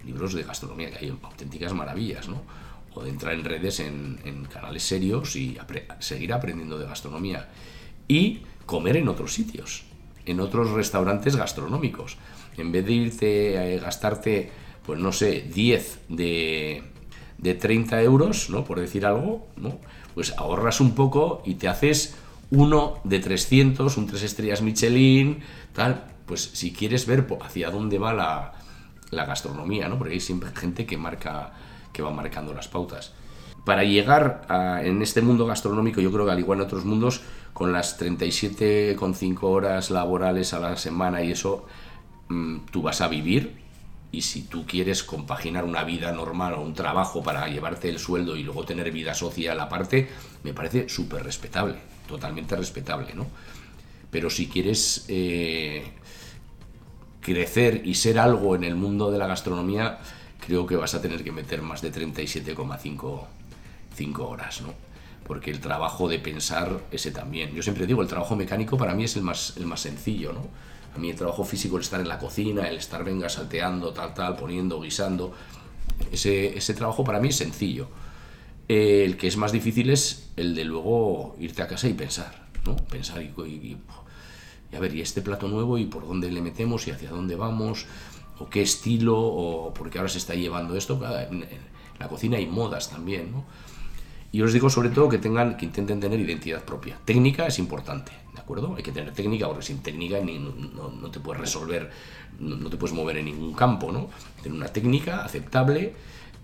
[0.06, 2.44] libros de gastronomía, que hay auténticas maravillas, ¿no?
[2.94, 5.58] o de entrar en redes, en, canales serios y
[6.00, 7.50] seguir aprendiendo de gastronomía.
[8.08, 9.84] Y comer en otros sitios,
[10.26, 12.18] en otros restaurantes gastronómicos.
[12.58, 14.52] En vez de irte a gastarte,
[14.86, 16.84] pues no sé, 10 de,
[17.38, 18.63] de 30 euros, ¿no?
[18.63, 19.80] Por decir algo, ¿no?
[20.13, 22.15] Pues ahorras un poco y te haces
[22.52, 25.39] uno de 300, un tres estrellas Michelin,
[25.74, 26.06] tal.
[26.26, 28.54] Pues si quieres ver hacia dónde va la,
[29.12, 29.98] la gastronomía, ¿no?
[29.98, 31.54] Porque hay siempre gente que marca,
[31.91, 33.13] que va marcando las pautas.
[33.63, 37.22] Para llegar a, en este mundo gastronómico, yo creo que al igual en otros mundos,
[37.54, 41.65] con las 37,5 horas laborales a la semana y eso,
[42.72, 43.64] tú vas a vivir.
[44.12, 48.38] Y si tú quieres compaginar una vida normal o un trabajo para llevarte el sueldo
[48.38, 50.08] y luego tener vida social aparte,
[50.44, 51.76] me parece súper respetable,
[52.08, 53.28] totalmente respetable, ¿no?
[54.10, 55.92] Pero si quieres eh,
[57.20, 60.00] crecer y ser algo en el mundo de la gastronomía,
[60.46, 64.74] creo que vas a tener que meter más de 37,5 horas, ¿no?
[65.28, 67.54] Porque el trabajo de pensar, ese también.
[67.54, 70.48] Yo siempre digo, el trabajo mecánico para mí es el más, el más sencillo, ¿no?
[70.96, 74.14] A mí el trabajo físico, el estar en la cocina, el estar, venga, salteando, tal,
[74.14, 75.34] tal, poniendo, guisando,
[76.12, 77.88] ese, ese trabajo para mí es sencillo.
[78.68, 82.76] el que es más difícil es el de luego irte a casa y pensar, ¿no?
[82.76, 83.78] Pensar y, y
[84.72, 87.36] y a ver, ¿y este plato nuevo y por dónde le metemos y hacia dónde
[87.36, 87.86] vamos?
[88.40, 89.18] ¿O qué estilo?
[89.18, 91.00] ¿O porque ahora se está llevando esto?
[91.30, 91.46] En,
[92.00, 93.32] la cocina hay modas también.
[94.32, 96.98] Y os digo sobre todo que tengan, que intenten tener identidad propia.
[97.06, 98.76] Técnica es importante, ¿de acuerdo?
[98.76, 101.90] Hay que tener técnica, porque sin técnica no, te puedes resolver,
[102.40, 104.10] no, te puedes mover en ningún campo, ¿no?
[104.44, 105.94] Tener una técnica aceptable,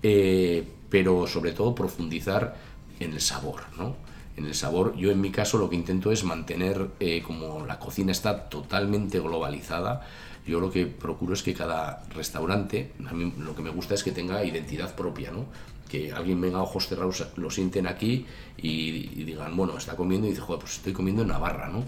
[0.01, 2.55] eh, pero sobre todo profundizar
[2.99, 3.95] en el sabor, ¿no?
[4.37, 4.95] en el sabor.
[4.95, 9.19] Yo en mi caso lo que intento es mantener, eh, como la cocina está totalmente
[9.19, 10.07] globalizada,
[10.45, 14.03] yo lo que procuro es que cada restaurante, a mí lo que me gusta es
[14.03, 15.45] que tenga identidad propia, ¿no?
[15.91, 18.25] Que alguien venga a ojos cerrados, lo sienten aquí
[18.55, 21.83] y, digan, bueno, está comiendo y dice, joder, pues estoy comiendo en Navarra, ¿no?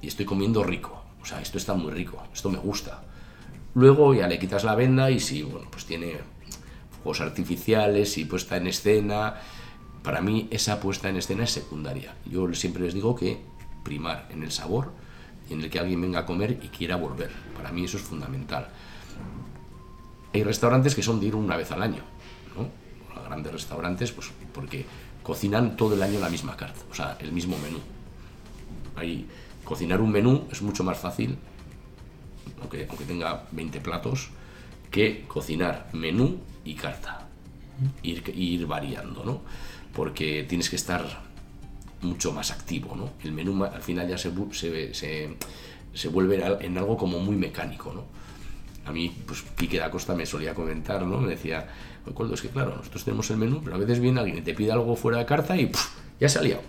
[0.00, 3.02] Y estoy comiendo rico, o sea, esto está muy rico, esto me gusta.
[3.74, 6.18] Luego ya le quitas la venda y si, bueno, pues tiene
[7.02, 9.40] fuegos artificiales y puesta en escena,
[10.04, 12.14] para mí esa puesta en escena es secundaria.
[12.26, 13.40] Yo siempre les digo que
[13.82, 14.92] primar en el sabor
[15.50, 17.32] y en el que alguien venga a comer y quiera volver.
[17.56, 18.68] Para mí eso es fundamental.
[20.32, 22.02] Hay restaurantes que son de ir una vez al año,
[23.14, 23.22] ¿no?
[23.22, 24.86] Grandes restaurantes, pues porque
[25.22, 27.78] cocinan todo el año la misma carta, o sea, el mismo menú.
[28.96, 29.26] Hay,
[29.64, 31.38] cocinar un menú es mucho más fácil,
[32.60, 34.30] aunque, aunque tenga 20 platos,
[34.90, 37.20] que cocinar menú y carta.
[38.02, 39.40] Ir, ir variando, ¿no?
[39.94, 41.22] porque tienes que estar
[42.02, 43.12] mucho más activo, ¿no?
[43.22, 45.36] El menú al final ya se, se,
[45.94, 48.04] se, vuelve en algo como muy mecánico, ¿no?
[48.84, 51.18] A mí, pues Quique da Costa me solía comentar, ¿no?
[51.18, 51.66] Me decía,
[52.04, 54.42] me acuerdo, es que claro, nosotros tenemos el menú, pero a veces viene alguien y
[54.42, 55.70] te pide algo fuera de carta y
[56.20, 56.62] ya se ha liado.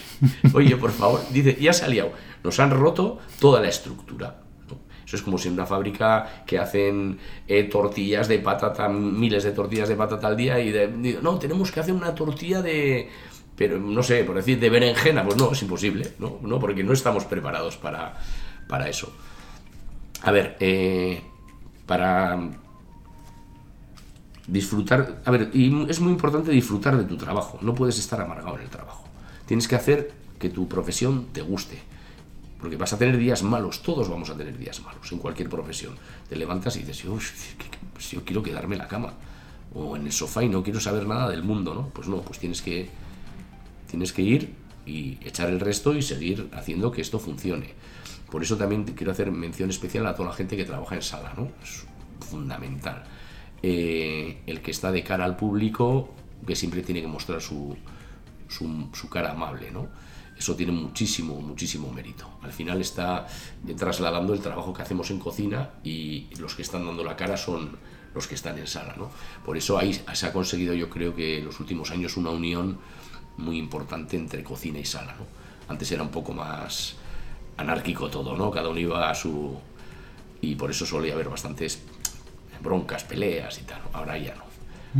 [0.54, 2.12] Oye, por favor, dice, ya se ha liado.
[2.42, 4.38] Nos han roto toda la estructura.
[5.04, 9.52] Eso es como si en una fábrica que hacen eh, tortillas de patata, miles de
[9.52, 13.10] tortillas de patata al día y de, no, tenemos que hacer una tortilla de,
[13.54, 16.38] pero no sé, por decir, de berenjena, pues no, es imposible, ¿no?
[16.40, 18.14] no porque no estamos preparados para,
[18.66, 19.12] para eso.
[20.22, 21.20] A ver, eh,
[21.84, 22.38] para
[24.46, 28.56] disfrutar, a ver, y es muy importante disfrutar de tu trabajo, no puedes estar amargado
[28.56, 29.04] en el trabajo.
[29.46, 31.92] Tienes que hacer que tu profesión te guste
[32.62, 35.96] porque vas a tener días malos, todos vamos a tener días malos en cualquier profesión.
[36.28, 37.04] Te levantas y dices,
[37.92, 39.14] pues yo quiero quedarme en la cama
[39.74, 41.88] o en el sofá y no quiero saber nada del mundo, ¿no?
[41.88, 42.88] Pues no, pues tienes que,
[43.90, 44.54] tienes que ir
[44.86, 47.74] y echar el resto y seguir haciendo que esto funcione.
[48.30, 51.34] Por eso también quiero hacer mención especial a toda la gente que trabaja en sala,
[51.36, 51.48] ¿no?
[51.64, 51.84] Es
[52.30, 53.02] fundamental.
[53.62, 56.12] Eh, el que está de cara al público,
[56.46, 57.76] que siempre tiene que mostrar su,
[58.48, 59.88] su, cara amable, ¿no?
[60.36, 62.28] eso tiene muchísimo, muchísimo mérito.
[62.42, 63.26] Al final está
[63.76, 67.76] trasladando el trabajo que hacemos en cocina y los que están dando la cara son
[68.14, 68.94] los que están en sala.
[68.96, 69.10] ¿no?
[69.44, 72.78] Por eso ahí se ha conseguido yo creo que en los últimos años una unión
[73.36, 75.14] muy importante entre cocina y sala.
[75.16, 75.26] ¿no?
[75.68, 76.96] Antes era un poco más
[77.56, 78.50] anárquico todo, ¿no?
[78.50, 79.56] cada uno iba a su...
[80.40, 81.82] y por eso solía haber bastantes
[82.62, 83.80] broncas, peleas y tal.
[83.92, 84.52] Ahora ya no.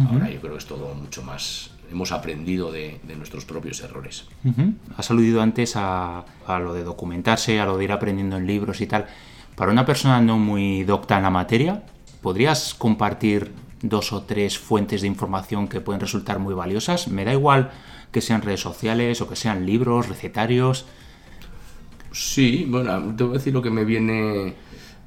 [0.09, 4.27] Ahora yo creo que es todo mucho más hemos aprendido de, nuestros propios errores.
[4.97, 8.87] Has aludido antes a, lo de documentarse, a lo de ir aprendiendo en libros y
[8.87, 9.07] tal.
[9.55, 11.83] Para una persona no muy docta en la materia,
[12.21, 17.09] ¿podrías compartir dos o tres fuentes de información que pueden resultar muy valiosas?
[17.09, 17.71] Me da igual
[18.11, 20.87] que sean redes sociales o que sean libros, recetarios.
[22.13, 24.55] Sí, bueno, te voy a decir lo que me viene.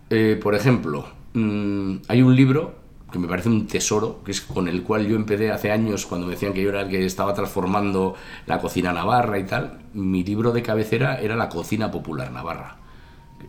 [0.09, 4.67] Eh, por ejemplo, mm, hay un libro que me parece un tesoro, que es con
[4.67, 7.33] el cual yo empecé hace años, cuando me decían que yo era el que estaba
[7.33, 8.15] transformando
[8.45, 9.79] la cocina navarra y tal.
[9.93, 12.77] Mi libro de cabecera era La cocina popular navarra,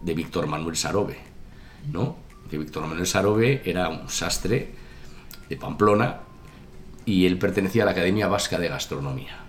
[0.02, 1.18] de Víctor Manuel Sarobe,
[1.92, 2.16] ¿no?
[2.50, 4.72] Que Víctor Manuel Sarobe era un sastre
[5.48, 6.20] de Pamplona
[7.04, 9.45] y él pertenecía a la Academia Vasca de Gastronomía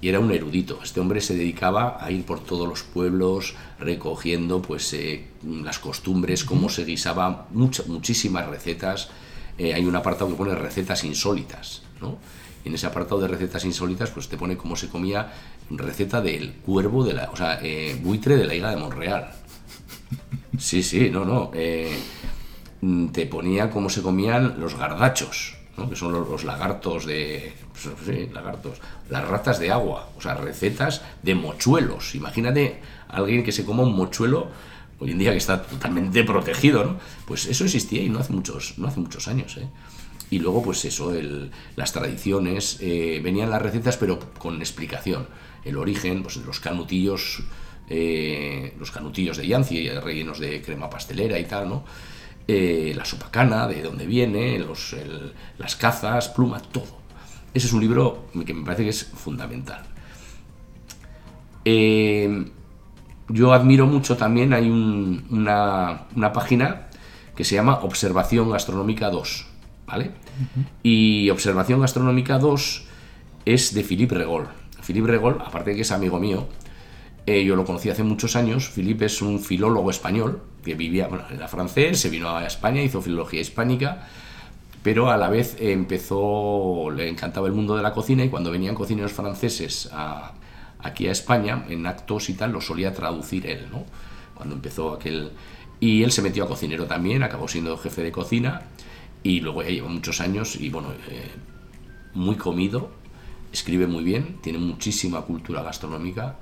[0.00, 0.80] y era un erudito.
[0.82, 6.44] Este hombre se dedicaba a ir por todos los pueblos recogiendo pues eh, las costumbres,
[6.44, 9.10] cómo se guisaba, muchísimas recetas.
[9.58, 12.18] Eh, hay un apartado que pone recetas insólitas, ¿no?
[12.62, 15.32] en ese apartado de recetas insólitas pues te pone cómo se comía
[15.70, 19.30] receta del cuervo de la, o sea, eh, buitre de la isla de Monreal.
[20.58, 21.50] Sí, sí, no, no.
[23.12, 27.52] te ponía cómo se comían los gardachos que son los, lagartos de.
[27.82, 28.78] Pues, lagartos.
[29.08, 32.14] Las ratas de agua, o sea, recetas de mochuelos.
[32.14, 34.48] Imagínate alguien que se coma un mochuelo
[35.00, 36.98] hoy en día que está totalmente protegido, ¿no?
[37.26, 39.66] Pues eso existía y no hace muchos, no hace muchos años, ¿eh?
[40.30, 41.12] Y luego, pues eso,
[41.74, 45.26] las tradiciones, eh, venían las recetas, pero con explicación.
[45.64, 47.42] El origen, pues los canutillos,
[47.88, 51.84] eh, los canutillos de Yancy, rellenos de crema pastelera y tal, ¿no?
[52.46, 54.94] Eh, la sopacana, de dónde viene, los,
[55.58, 56.99] las cazas, pluma, todo.
[57.52, 59.82] Ese es un libro que me parece que es fundamental.
[61.64, 62.44] Eh,
[63.28, 66.88] yo admiro mucho también, hay una, página
[67.36, 69.46] que se llama Observación Gastronómica 2,
[69.86, 70.10] ¿vale?
[70.82, 72.84] Y Observación Gastronómica 2
[73.44, 74.48] es de Philippe Regol.
[74.82, 76.48] Philippe Regol, aparte de que es amigo mío,
[77.26, 78.68] eh, yo lo conocí hace muchos años.
[78.68, 83.00] Philippe es un filólogo español que vivía, bueno, era francés, se vino a España, hizo
[83.00, 84.08] filología hispánica,
[84.82, 88.74] pero a la vez empezó, le encantaba el mundo de la cocina y cuando venían
[88.74, 89.90] cocineros franceses
[90.78, 93.84] aquí a España, en actos y tal, lo solía traducir él, ¿no?
[94.34, 95.32] Cuando empezó aquel...
[95.80, 98.62] Y él se metió a cocinero también, acabó siendo jefe de cocina
[99.22, 101.30] y luego ya lleva muchos años y bueno, eh,
[102.14, 102.90] muy comido,
[103.52, 106.36] escribe muy bien, tiene muchísima cultura gastronómica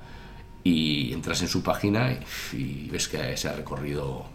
[0.63, 2.19] y entras en su página
[2.53, 4.25] y, ves que se ha recorrido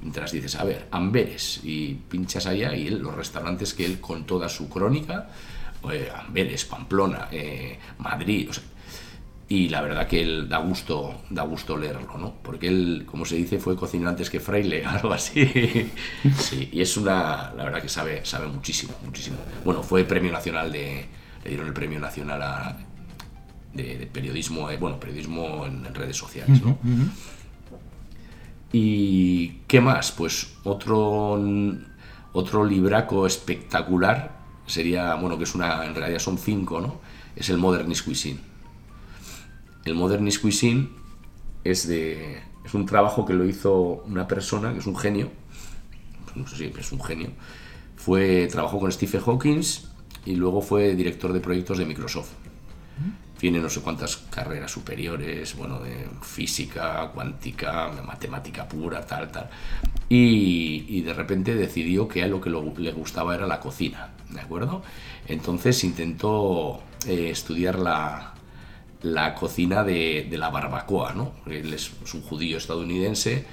[0.00, 4.48] mientras dices, a ver, Amberes, y pinchas allá y los restaurantes que él con toda
[4.48, 5.28] su crónica,
[5.90, 8.50] eh, Amberes, Pamplona, eh, Madrid,
[9.48, 12.34] y la verdad que él da gusto, da gusto leerlo, ¿no?
[12.40, 15.90] Porque él, como se dice, fue cocinero antes que fraile, algo así.
[16.38, 19.38] Sí, y es una, la verdad que sabe, sabe muchísimo, muchísimo.
[19.64, 21.04] Bueno, fue premio nacional de,
[21.42, 22.76] le dieron el premio nacional a
[23.74, 26.78] de, periodismo, eh, bueno, periodismo en, redes sociales, ¿no?
[28.72, 30.12] ¿Y qué más?
[30.12, 31.40] Pues otro,
[32.32, 37.00] otro libraco espectacular sería, bueno, que es una, en realidad son cinco, ¿no?
[37.34, 38.40] Es el Modernist Cuisine.
[39.84, 40.88] El Modernist Cuisine
[41.64, 45.30] es de, es un trabajo que lo hizo una persona que es un genio,
[46.36, 47.30] no sé si es un genio,
[47.96, 49.62] fue, trabajó con Stephen Hawking
[50.26, 52.30] y luego fue director de proyectos de Microsoft
[53.40, 59.48] tiene no sé cuántas carreras superiores, bueno, de física, cuántica, matemática pura, tal, tal.
[60.10, 64.82] Y, de repente decidió que a lo que le gustaba era la cocina, ¿de acuerdo?
[65.26, 68.34] Entonces intentó eh, estudiar la,
[69.00, 71.32] la cocina de, de, la barbacoa, ¿no?
[71.46, 73.46] Él es un judío estadounidense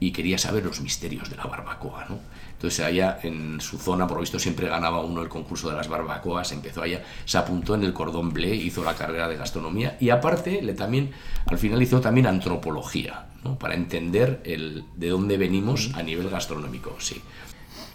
[0.00, 2.18] y quería saber los misterios de la barbacoa, ¿no?
[2.52, 5.88] Entonces allá en su zona, por lo visto siempre ganaba uno el concurso de las
[5.88, 10.10] barbacoas, empezó allá, se apuntó en el cordón bleu, hizo la carrera de gastronomía y
[10.10, 11.10] aparte le también,
[11.46, 13.58] al final hizo también antropología, ¿no?
[13.58, 17.20] para entender el, de dónde venimos a nivel gastronómico, sí.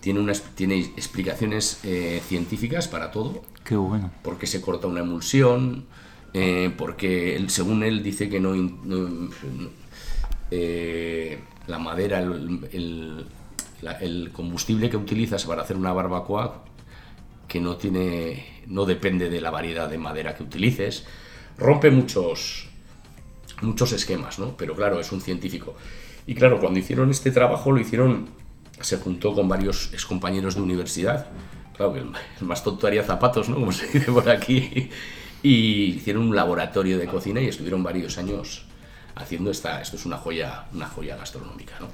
[0.02, 3.42] Tiene, unas, tiene explicaciones eh, científicas para todo.
[3.66, 4.12] Qué bueno.
[4.24, 5.88] Porque se corta una emulsión,
[6.34, 8.54] eh, porque según él dice que no,
[10.52, 11.40] eh,
[11.70, 13.26] la madera, el,
[14.34, 16.66] combustible que utilizas para hacer una barbacoa,
[17.48, 21.06] que no, tiene, no depende de la variedad de madera que utilices,
[21.58, 22.68] rompe muchos,
[23.62, 24.58] muchos esquemas, ¿no?
[24.58, 25.76] Pero claro, es un científico.
[26.28, 28.30] Y claro, cuando hicieron este trabajo lo hicieron,
[28.82, 31.28] se juntó con varios excompañeros de universidad,
[31.76, 32.12] claro que el,
[32.42, 33.56] más tonto haría zapatos, ¿no?
[33.56, 34.90] Como se dice por aquí,
[35.42, 38.69] y hicieron un laboratorio de cocina y estuvieron varios años
[39.20, 41.88] haciendo esta, esto es una joya, una joya gastronómica, ¿no?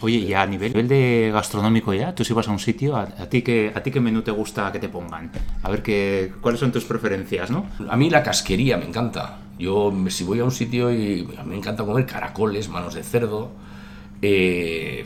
[0.00, 3.42] Oye, y a nivel de gastronómico ya, tú si vas a un sitio, ¿a, ti,
[3.42, 5.30] qué, ¿a ti qué menú te gusta que te pongan?
[5.62, 7.66] A ver, qué, ¿cuáles son tus preferencias, no?
[7.88, 9.38] A mí la casquería me encanta.
[9.56, 13.04] Yo, si voy a un sitio y a mí me encanta comer caracoles, manos de
[13.04, 13.52] cerdo,
[14.20, 15.04] eh,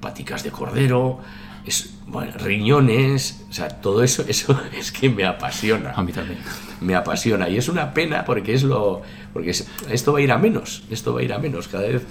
[0.00, 1.20] paticas de cordero,
[1.66, 5.92] es, bueno, riñones, o sea, todo eso, eso es que me apasiona.
[5.92, 6.38] A mí también.
[6.80, 9.02] Me apasiona y es una pena porque es lo,
[9.32, 12.06] porque esto va a ir a menos, esto va a ir a menos cada vez.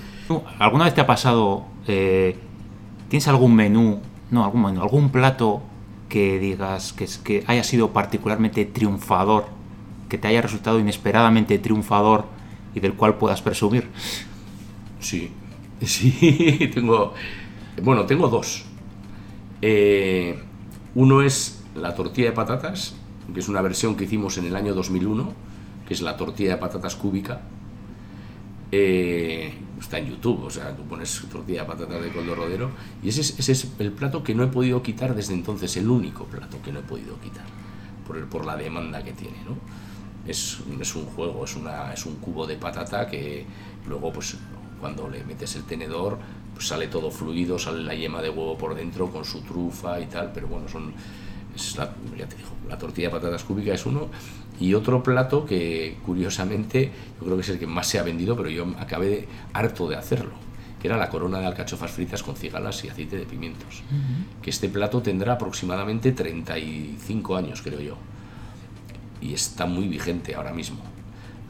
[0.58, 2.36] ¿Alguna vez te ha pasado, eh,
[3.10, 4.02] tienes algún menú
[4.32, 5.62] no, algún, algún plato
[6.10, 9.46] que digas que, que haya sido particularmente triunfador,
[10.10, 12.26] que te haya resultado inesperadamente triunfador
[12.74, 13.90] y del cual puedas presumir.
[15.00, 15.32] Sí,
[15.82, 17.14] sí, tengo,
[17.82, 18.66] bueno, tengo dos.
[19.62, 20.38] Eh,
[20.96, 22.96] uno es la tortilla de patatas,
[23.34, 25.34] que es una versión que hicimos en el año 2001,
[25.88, 27.42] que es la tortilla de patatas cúbica.
[28.72, 32.72] Eh, está en YouTube, o sea, tú pones tortilla de patatas de coldo rodero,
[33.04, 35.90] y ese es, ese es, el plato que no he podido quitar desde entonces, el
[35.90, 37.46] único plato que no he podido quitar,
[38.08, 39.56] por, el, por la demanda que tiene, ¿no?
[40.28, 43.46] Es, es, un juego, es, una, es un cubo de patata que
[43.88, 44.36] luego, pues,
[44.80, 46.18] cuando le metes el tenedor,
[46.56, 50.06] pues sale todo fluido, sale la yema de huevo por dentro con su trufa y
[50.06, 50.94] tal, pero bueno, son,
[51.54, 54.10] es la, ya te digo, la tortilla de patatas cúbica es uno,
[54.60, 58.38] y otro plato que curiosamente yo creo que es el que más se ha vendido,
[58.38, 60.32] pero yo acabé de, harto de hacerlo,
[60.82, 63.84] que era la corona de alcachofas fritas con cigalas y aceite de pimientos.
[63.92, 64.42] Uh -huh.
[64.42, 67.98] Que este plato tendrá aproximadamente 35 años, creo yo.
[69.20, 70.95] Y está muy vigente ahora mismo.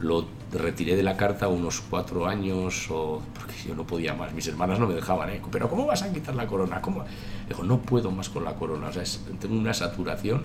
[0.06, 4.32] Lo retiré de la carta unos cuatro años, o, porque yo no podía más.
[4.32, 5.42] Mis hermanas no me dejaban, ¿eh?
[5.50, 6.80] Pero ¿cómo vas a quitar la corona?
[6.80, 7.04] ¿Cómo?
[7.48, 8.88] Digo, no puedo más con la corona.
[8.88, 10.44] O sea, es, tengo una saturación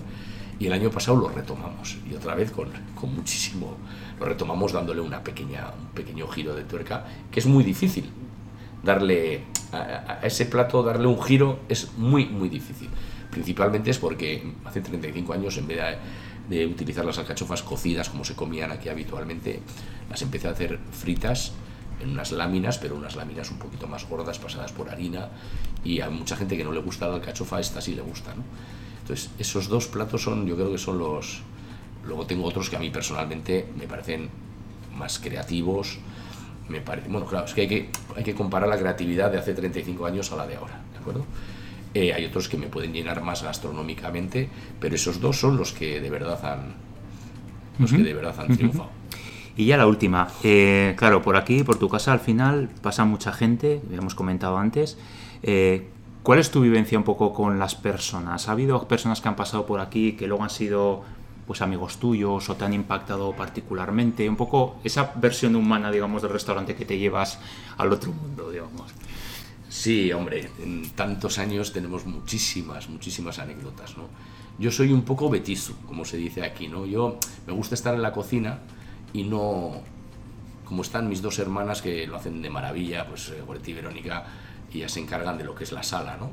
[0.58, 3.76] y el año pasado lo retomamos y otra vez con, con, muchísimo
[4.20, 8.10] lo retomamos dándole una pequeña un pequeño giro de tuerca que es muy difícil
[8.82, 9.42] darle
[9.72, 12.88] a, a, ese plato darle un giro es muy muy difícil
[13.32, 15.96] principalmente es porque hace 35 años en vez de,
[16.48, 19.60] de utilizar las alcachofas cocidas como se comían aquí habitualmente
[20.10, 21.52] las empecé a hacer fritas
[22.02, 25.28] en unas láminas, pero unas láminas un poquito más gordas, pasadas por harina,
[25.84, 28.42] y a mucha gente que no le gusta la alcachofa, esta sí le gusta, ¿no?
[29.02, 31.42] Entonces, esos dos platos son, yo creo que son los...
[32.04, 34.28] Luego tengo otros que a mí personalmente me parecen
[34.96, 35.98] más creativos.
[36.68, 39.54] Me parece, bueno, claro, es que hay, que hay que comparar la creatividad de hace
[39.54, 41.24] 35 años a la de ahora, ¿de acuerdo?
[41.94, 44.48] Eh, hay otros que me pueden llenar más gastronómicamente,
[44.80, 46.74] pero esos dos son los que de verdad han,
[47.78, 47.98] los uh -huh.
[47.98, 48.90] que de verdad han triunfado.
[49.56, 53.32] Y ya la última, eh, claro, por aquí, por tu casa, al final pasa mucha
[53.32, 54.96] gente, ya hemos comentado antes.
[55.42, 55.88] Eh,
[56.22, 58.48] ¿Cuál es tu vivencia un poco con las personas?
[58.48, 61.02] ¿Ha habido personas que han pasado por aquí que luego han sido
[61.46, 64.28] pues amigos tuyos o te han impactado particularmente?
[64.28, 67.40] Un poco esa versión humana, digamos, del restaurante que te llevas
[67.76, 68.92] al otro mundo, digamos.
[69.72, 74.04] Sí, hombre, en tantos años tenemos muchísimas, muchísimas anécdotas, ¿no?
[74.58, 76.84] Yo soy un poco betizo, como se dice aquí, ¿no?
[76.84, 78.58] Yo me gusta estar en la cocina
[79.14, 79.80] y no
[80.66, 84.26] como están mis dos hermanas que lo hacen de maravilla, pues Goretti y Verónica,
[84.74, 86.32] ellas se encargan de lo que es la sala, ¿no?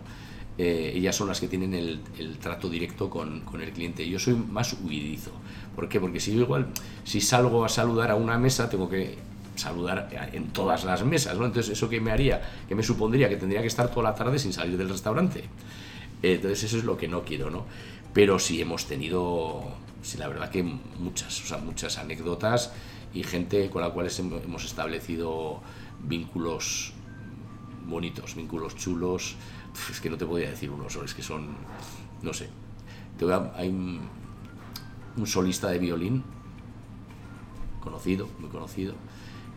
[0.58, 2.02] Eh, ellas son las que tienen el,
[2.42, 4.08] trato directo con, con, el cliente.
[4.08, 5.32] Yo soy más huidizo.
[5.78, 6.02] ¿Por qué?
[6.02, 6.68] Porque si yo igual,
[7.06, 9.29] si salgo a saludar a una mesa, tengo que
[9.60, 11.46] saludar en todas las mesas, ¿no?
[11.46, 12.42] Entonces, ¿eso que me haría?
[12.68, 15.42] Que me supondría que tendría que estar toda la tarde sin salir del restaurante.
[16.24, 17.66] Eh, entonces, eso es lo que no quiero, ¿no?
[18.14, 19.64] Pero sí hemos tenido,
[20.02, 22.72] sí, la verdad que muchas, o sea, muchas anécdotas
[23.14, 25.62] y gente con la cual hemos establecido
[26.04, 26.94] vínculos
[27.86, 29.36] bonitos, vínculos chulos.
[29.90, 31.50] Es que no te podía decir uno solo, es que son,
[32.22, 32.50] no sé.
[33.56, 34.02] Hay un,
[35.18, 36.24] un solista de violín,
[37.82, 38.94] conocido, muy conocido,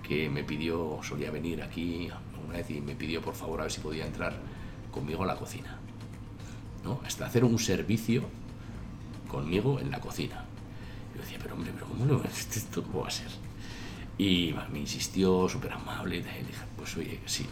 [0.03, 2.11] que me pidió, solía venir aquí
[2.46, 4.34] una vez y me pidió por favor a ver si podía entrar
[4.90, 5.78] conmigo a la cocina.
[6.84, 7.00] ¿no?
[7.05, 8.24] Hasta hacer un servicio
[9.28, 10.44] conmigo en la cocina.
[11.14, 12.22] Yo decía, pero hombre, pero ¿cómo no?
[12.55, 13.28] ¿Esto cómo va a ser?
[14.18, 17.46] Y me insistió, súper amable, y dije, pues oye, sí,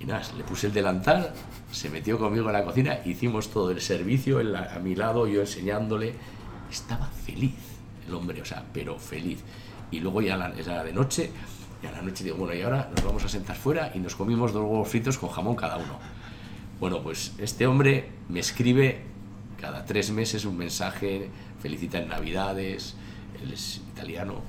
[0.00, 1.32] y nada, le puse el delantal,
[1.70, 5.40] se metió conmigo en la cocina, hicimos todo el servicio la, a mi lado, yo
[5.40, 6.14] enseñándole.
[6.70, 7.54] Estaba feliz
[8.06, 9.40] el hombre, o sea, pero feliz.
[9.90, 11.30] Y luego ya la, era de noche,
[11.82, 14.16] y a la noche digo, bueno, y ahora nos vamos a sentar fuera y nos
[14.16, 15.98] comimos dos huevos fritos con jamón cada uno.
[16.80, 19.02] Bueno, pues este hombre me escribe
[19.60, 21.28] cada tres meses un mensaje,
[21.60, 22.96] felicita en Navidades,
[23.42, 24.42] él es italiano,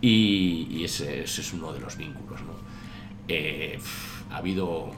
[0.00, 2.54] y, ese, es uno de los vínculos, ¿no?
[3.28, 3.78] Eh,
[4.30, 4.90] ha habido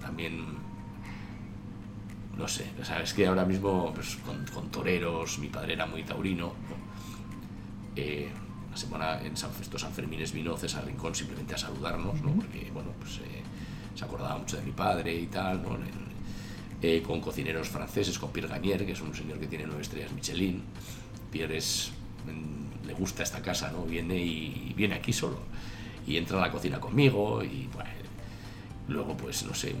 [0.00, 0.44] también,
[2.36, 4.18] no sé, sabes que ahora mismo pues,
[4.52, 6.76] con, toreros, mi padre era muy taurino, ¿no?
[7.96, 8.28] eh,
[8.74, 12.32] la semana en San, estos San Fermines vino César Rincón simplemente a saludarnos, ¿no?
[12.32, 13.42] porque bueno, pues, eh,
[13.94, 15.78] se acordaba mucho de mi padre y tal, ¿no?
[16.82, 20.10] eh, con cocineros franceses, con Pierre Gagnier, que es un señor que tiene nueve estrellas
[20.12, 20.60] Michelin,
[21.30, 21.92] Pierre es,
[22.84, 23.84] le gusta esta casa, ¿no?
[23.84, 25.38] viene y viene aquí solo
[26.04, 27.90] y entra a la cocina conmigo y bueno,
[28.88, 29.72] luego pues no sé,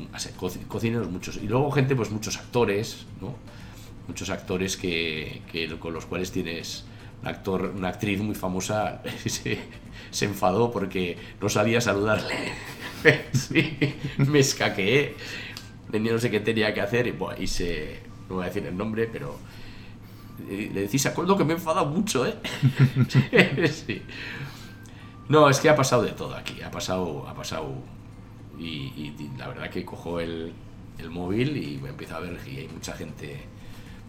[0.68, 3.34] cocineros muchos y luego gente pues muchos actores, ¿no?
[4.06, 6.84] Muchos actores que, que con los cuales tienes
[7.24, 12.34] actor, una actriz muy famosa se, enfadó porque no sabía saludarle.
[13.32, 13.76] sí,
[14.18, 15.16] me escaqueé.
[15.92, 19.38] no sé qué tenía que hacer y, se, no voy a decir el nombre, pero
[20.48, 22.34] le decís a Coldo que me he enfadado mucho, ¿eh?
[25.28, 27.72] No, es que ha pasado de todo aquí, ha pasado, ha pasado
[28.58, 30.52] y, la verdad que cojo el,
[31.10, 33.42] móvil y me empiezo a ver y hay mucha gente,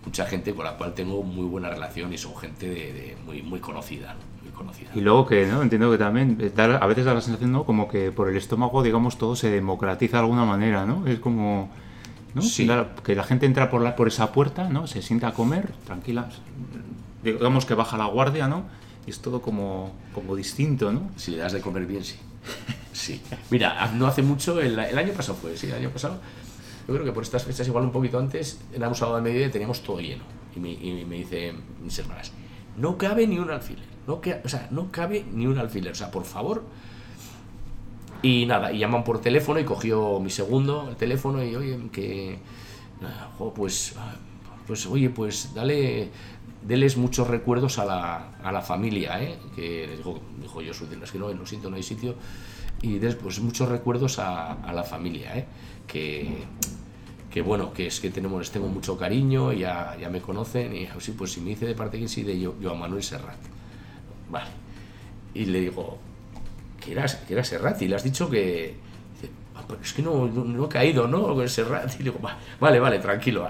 [0.05, 3.59] mucha gente con la cual tengo muy buena relación y son gente de, muy, muy
[3.59, 4.91] conocida, muy conocida.
[4.93, 5.61] Y luego que, ¿no?
[5.61, 7.65] Entiendo que también a veces da la sensación, ¿no?
[7.65, 11.07] Como que por el estómago, digamos, todo se democratiza de alguna manera, ¿no?
[11.07, 11.69] Es como...
[12.33, 12.41] ¿no?
[13.01, 14.87] que la gente entra por, la, por esa puerta, ¿no?
[14.87, 16.27] Se sienta a comer, tranquila,
[17.23, 18.63] digamos que baja la guardia, ¿no?
[19.07, 21.09] Y es todo como, como distinto, ¿no?
[21.15, 22.17] Si le das de comer bien, sí.
[22.91, 23.21] Sí.
[23.49, 26.19] Mira, no hace mucho, el, año pasado fue, sí, el año pasado,
[26.87, 29.51] yo creo que por estas fechas, igual un poquito antes, éramos sábado de mediodía y
[29.51, 30.23] teníamos todo lleno.
[30.55, 32.31] Y me, y dice mis hermanas,
[32.77, 36.11] no cabe ni un alfiler, no o sea, no cabe ni un alfiler, o sea,
[36.11, 36.63] por favor.
[38.21, 42.39] Y nada, y llaman por teléfono y cogió mi segundo el teléfono y oye, que,
[43.55, 43.95] pues,
[44.65, 46.09] pues, oye, pues dale,
[46.65, 49.37] deles muchos recuerdos a la, a la familia, ¿eh?
[49.55, 52.15] que dijo, dijo yo, es que no, lo siento, no hay sitio,
[52.81, 55.45] y después muchos recuerdos a, a la familia, ¿eh?
[55.85, 56.45] que,
[57.35, 60.87] que bueno, que es que tenemos, les tengo mucho cariño, ya, ya me conocen, y
[60.99, 63.35] sí, pues si me dice de parte que sí, de yo, yo a Manuel Serrat.
[64.29, 64.51] Vale.
[65.33, 65.97] Y le digo,
[66.79, 68.77] que era, que era Serrat, y le has dicho que...
[69.53, 71.35] Ah, es que no, no, he caído, ¿no?
[71.35, 71.93] Con Serrat.
[71.95, 72.19] Y le digo,
[72.57, 73.49] vale, vale, tranquilo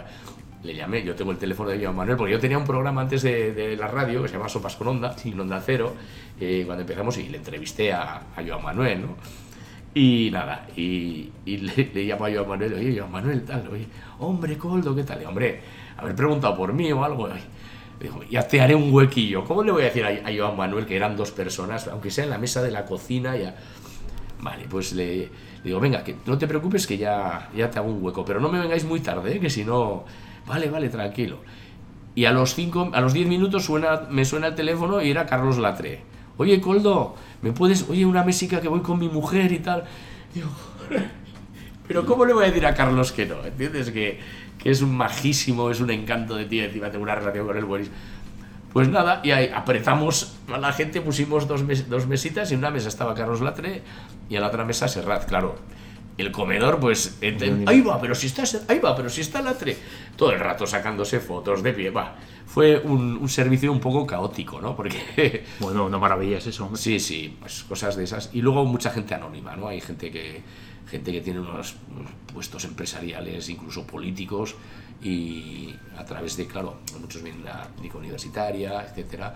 [0.63, 3.21] le llamé, yo tengo el teléfono de Joan Manuel, porque yo tenía un programa antes
[3.21, 5.93] de, la radio que se llama Sopas con Onda, sin Onda Cero,
[6.39, 9.15] eh, cuando empezamos y le entrevisté a, a Joan Manuel, ¿no?
[9.95, 13.87] Y nada, y, le, le, llamo a Joan Manuel, oye, Joan Manuel, tal, oye,
[14.19, 15.21] hombre, Coldo, ¿qué tal?
[15.23, 15.61] Y, hombre,
[15.97, 17.27] haber preguntado por mí o algo,
[17.99, 19.43] dijo, ya te haré un huequillo.
[19.45, 22.25] ¿Cómo le voy a decir a, a Joan Manuel que eran dos personas, aunque sea
[22.25, 23.55] en la mesa de la cocina, ya...
[24.41, 25.29] Vale, pues le,
[25.63, 28.51] digo, venga, que no te preocupes que ya, ya te hago un hueco, pero no
[28.51, 29.39] me vengáis muy tarde, ¿eh?
[29.39, 30.03] que si no
[30.47, 31.39] Vale, vale, tranquilo.
[32.13, 33.69] Y a los cinco, a los 10 minutos
[34.09, 36.01] me suena el teléfono y era Carlos Latre.
[36.37, 39.85] Oye, Coldo, ¿me puedes, oye, una mesica que voy con mi mujer y tal?
[40.33, 40.49] Digo,
[41.87, 43.43] pero ¿cómo le voy a decir a Carlos que no?
[43.43, 43.91] ¿Entiendes?
[43.91, 44.19] Que,
[44.57, 47.65] que es un majísimo, es un encanto de ti, encima tengo una relación con él
[47.65, 47.95] buenísima.
[48.73, 52.71] Pues nada, y ahí apretamos a la gente, pusimos dos, dos mesitas y en una
[52.71, 53.81] mesa estaba Carlos Latre
[54.29, 55.55] y en la otra mesa Serrat, claro
[56.17, 57.17] el comedor, pues,
[57.65, 59.77] ahí va, pero si está, ahí va, pero si está Latre,
[60.15, 62.15] todo el rato sacándose fotos de pie, va.
[62.45, 64.75] Fue un, servicio un poco caótico, ¿no?
[64.75, 65.43] Porque...
[65.59, 66.69] Bueno, una maravilla es eso.
[66.75, 68.29] Sí, sí, pues cosas de esas.
[68.33, 69.67] Y luego mucha gente anónima, ¿no?
[69.67, 70.41] Hay gente que,
[70.87, 71.75] gente que tiene unos,
[72.33, 74.55] puestos empresariales, incluso políticos,
[75.01, 79.35] y a través de, claro, muchos vienen de la universitaria, etcétera,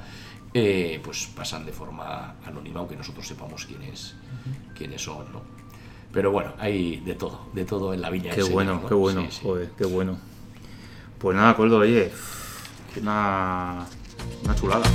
[0.53, 4.15] eh, pues pasan de forma anónima, aunque nosotros sepamos quiénes,
[4.75, 5.58] quiénes son, ¿no?
[6.11, 8.33] Pero bueno, hay de todo, de todo en la viña.
[8.33, 10.17] Qué bueno, qué bueno, joder, qué bueno.
[11.19, 12.11] Pues nada, Coldo, oye,
[12.99, 13.85] una,
[14.43, 14.85] una chulada.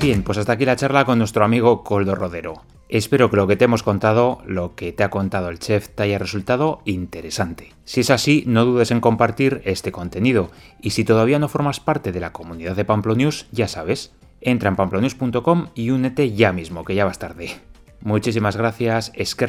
[0.00, 2.62] Bien, pues hasta aquí la charla con nuestro amigo Coldo Rodero.
[2.88, 6.04] Espero que lo que te hemos contado, lo que te ha contado el chef, te
[6.04, 7.74] haya resultado interesante.
[7.84, 10.50] Si es así, no dudes en compartir este contenido.
[10.80, 14.68] Y si todavía no formas parte de la comunidad de Pamplo News, ya sabes, Entra
[14.68, 17.50] en pamplonews.com y únete ya mismo, que ya vas tarde.
[18.00, 19.46] Muchísimas gracias, es que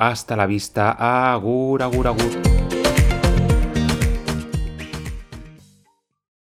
[0.00, 2.75] hasta la vista, agur, agur, agur.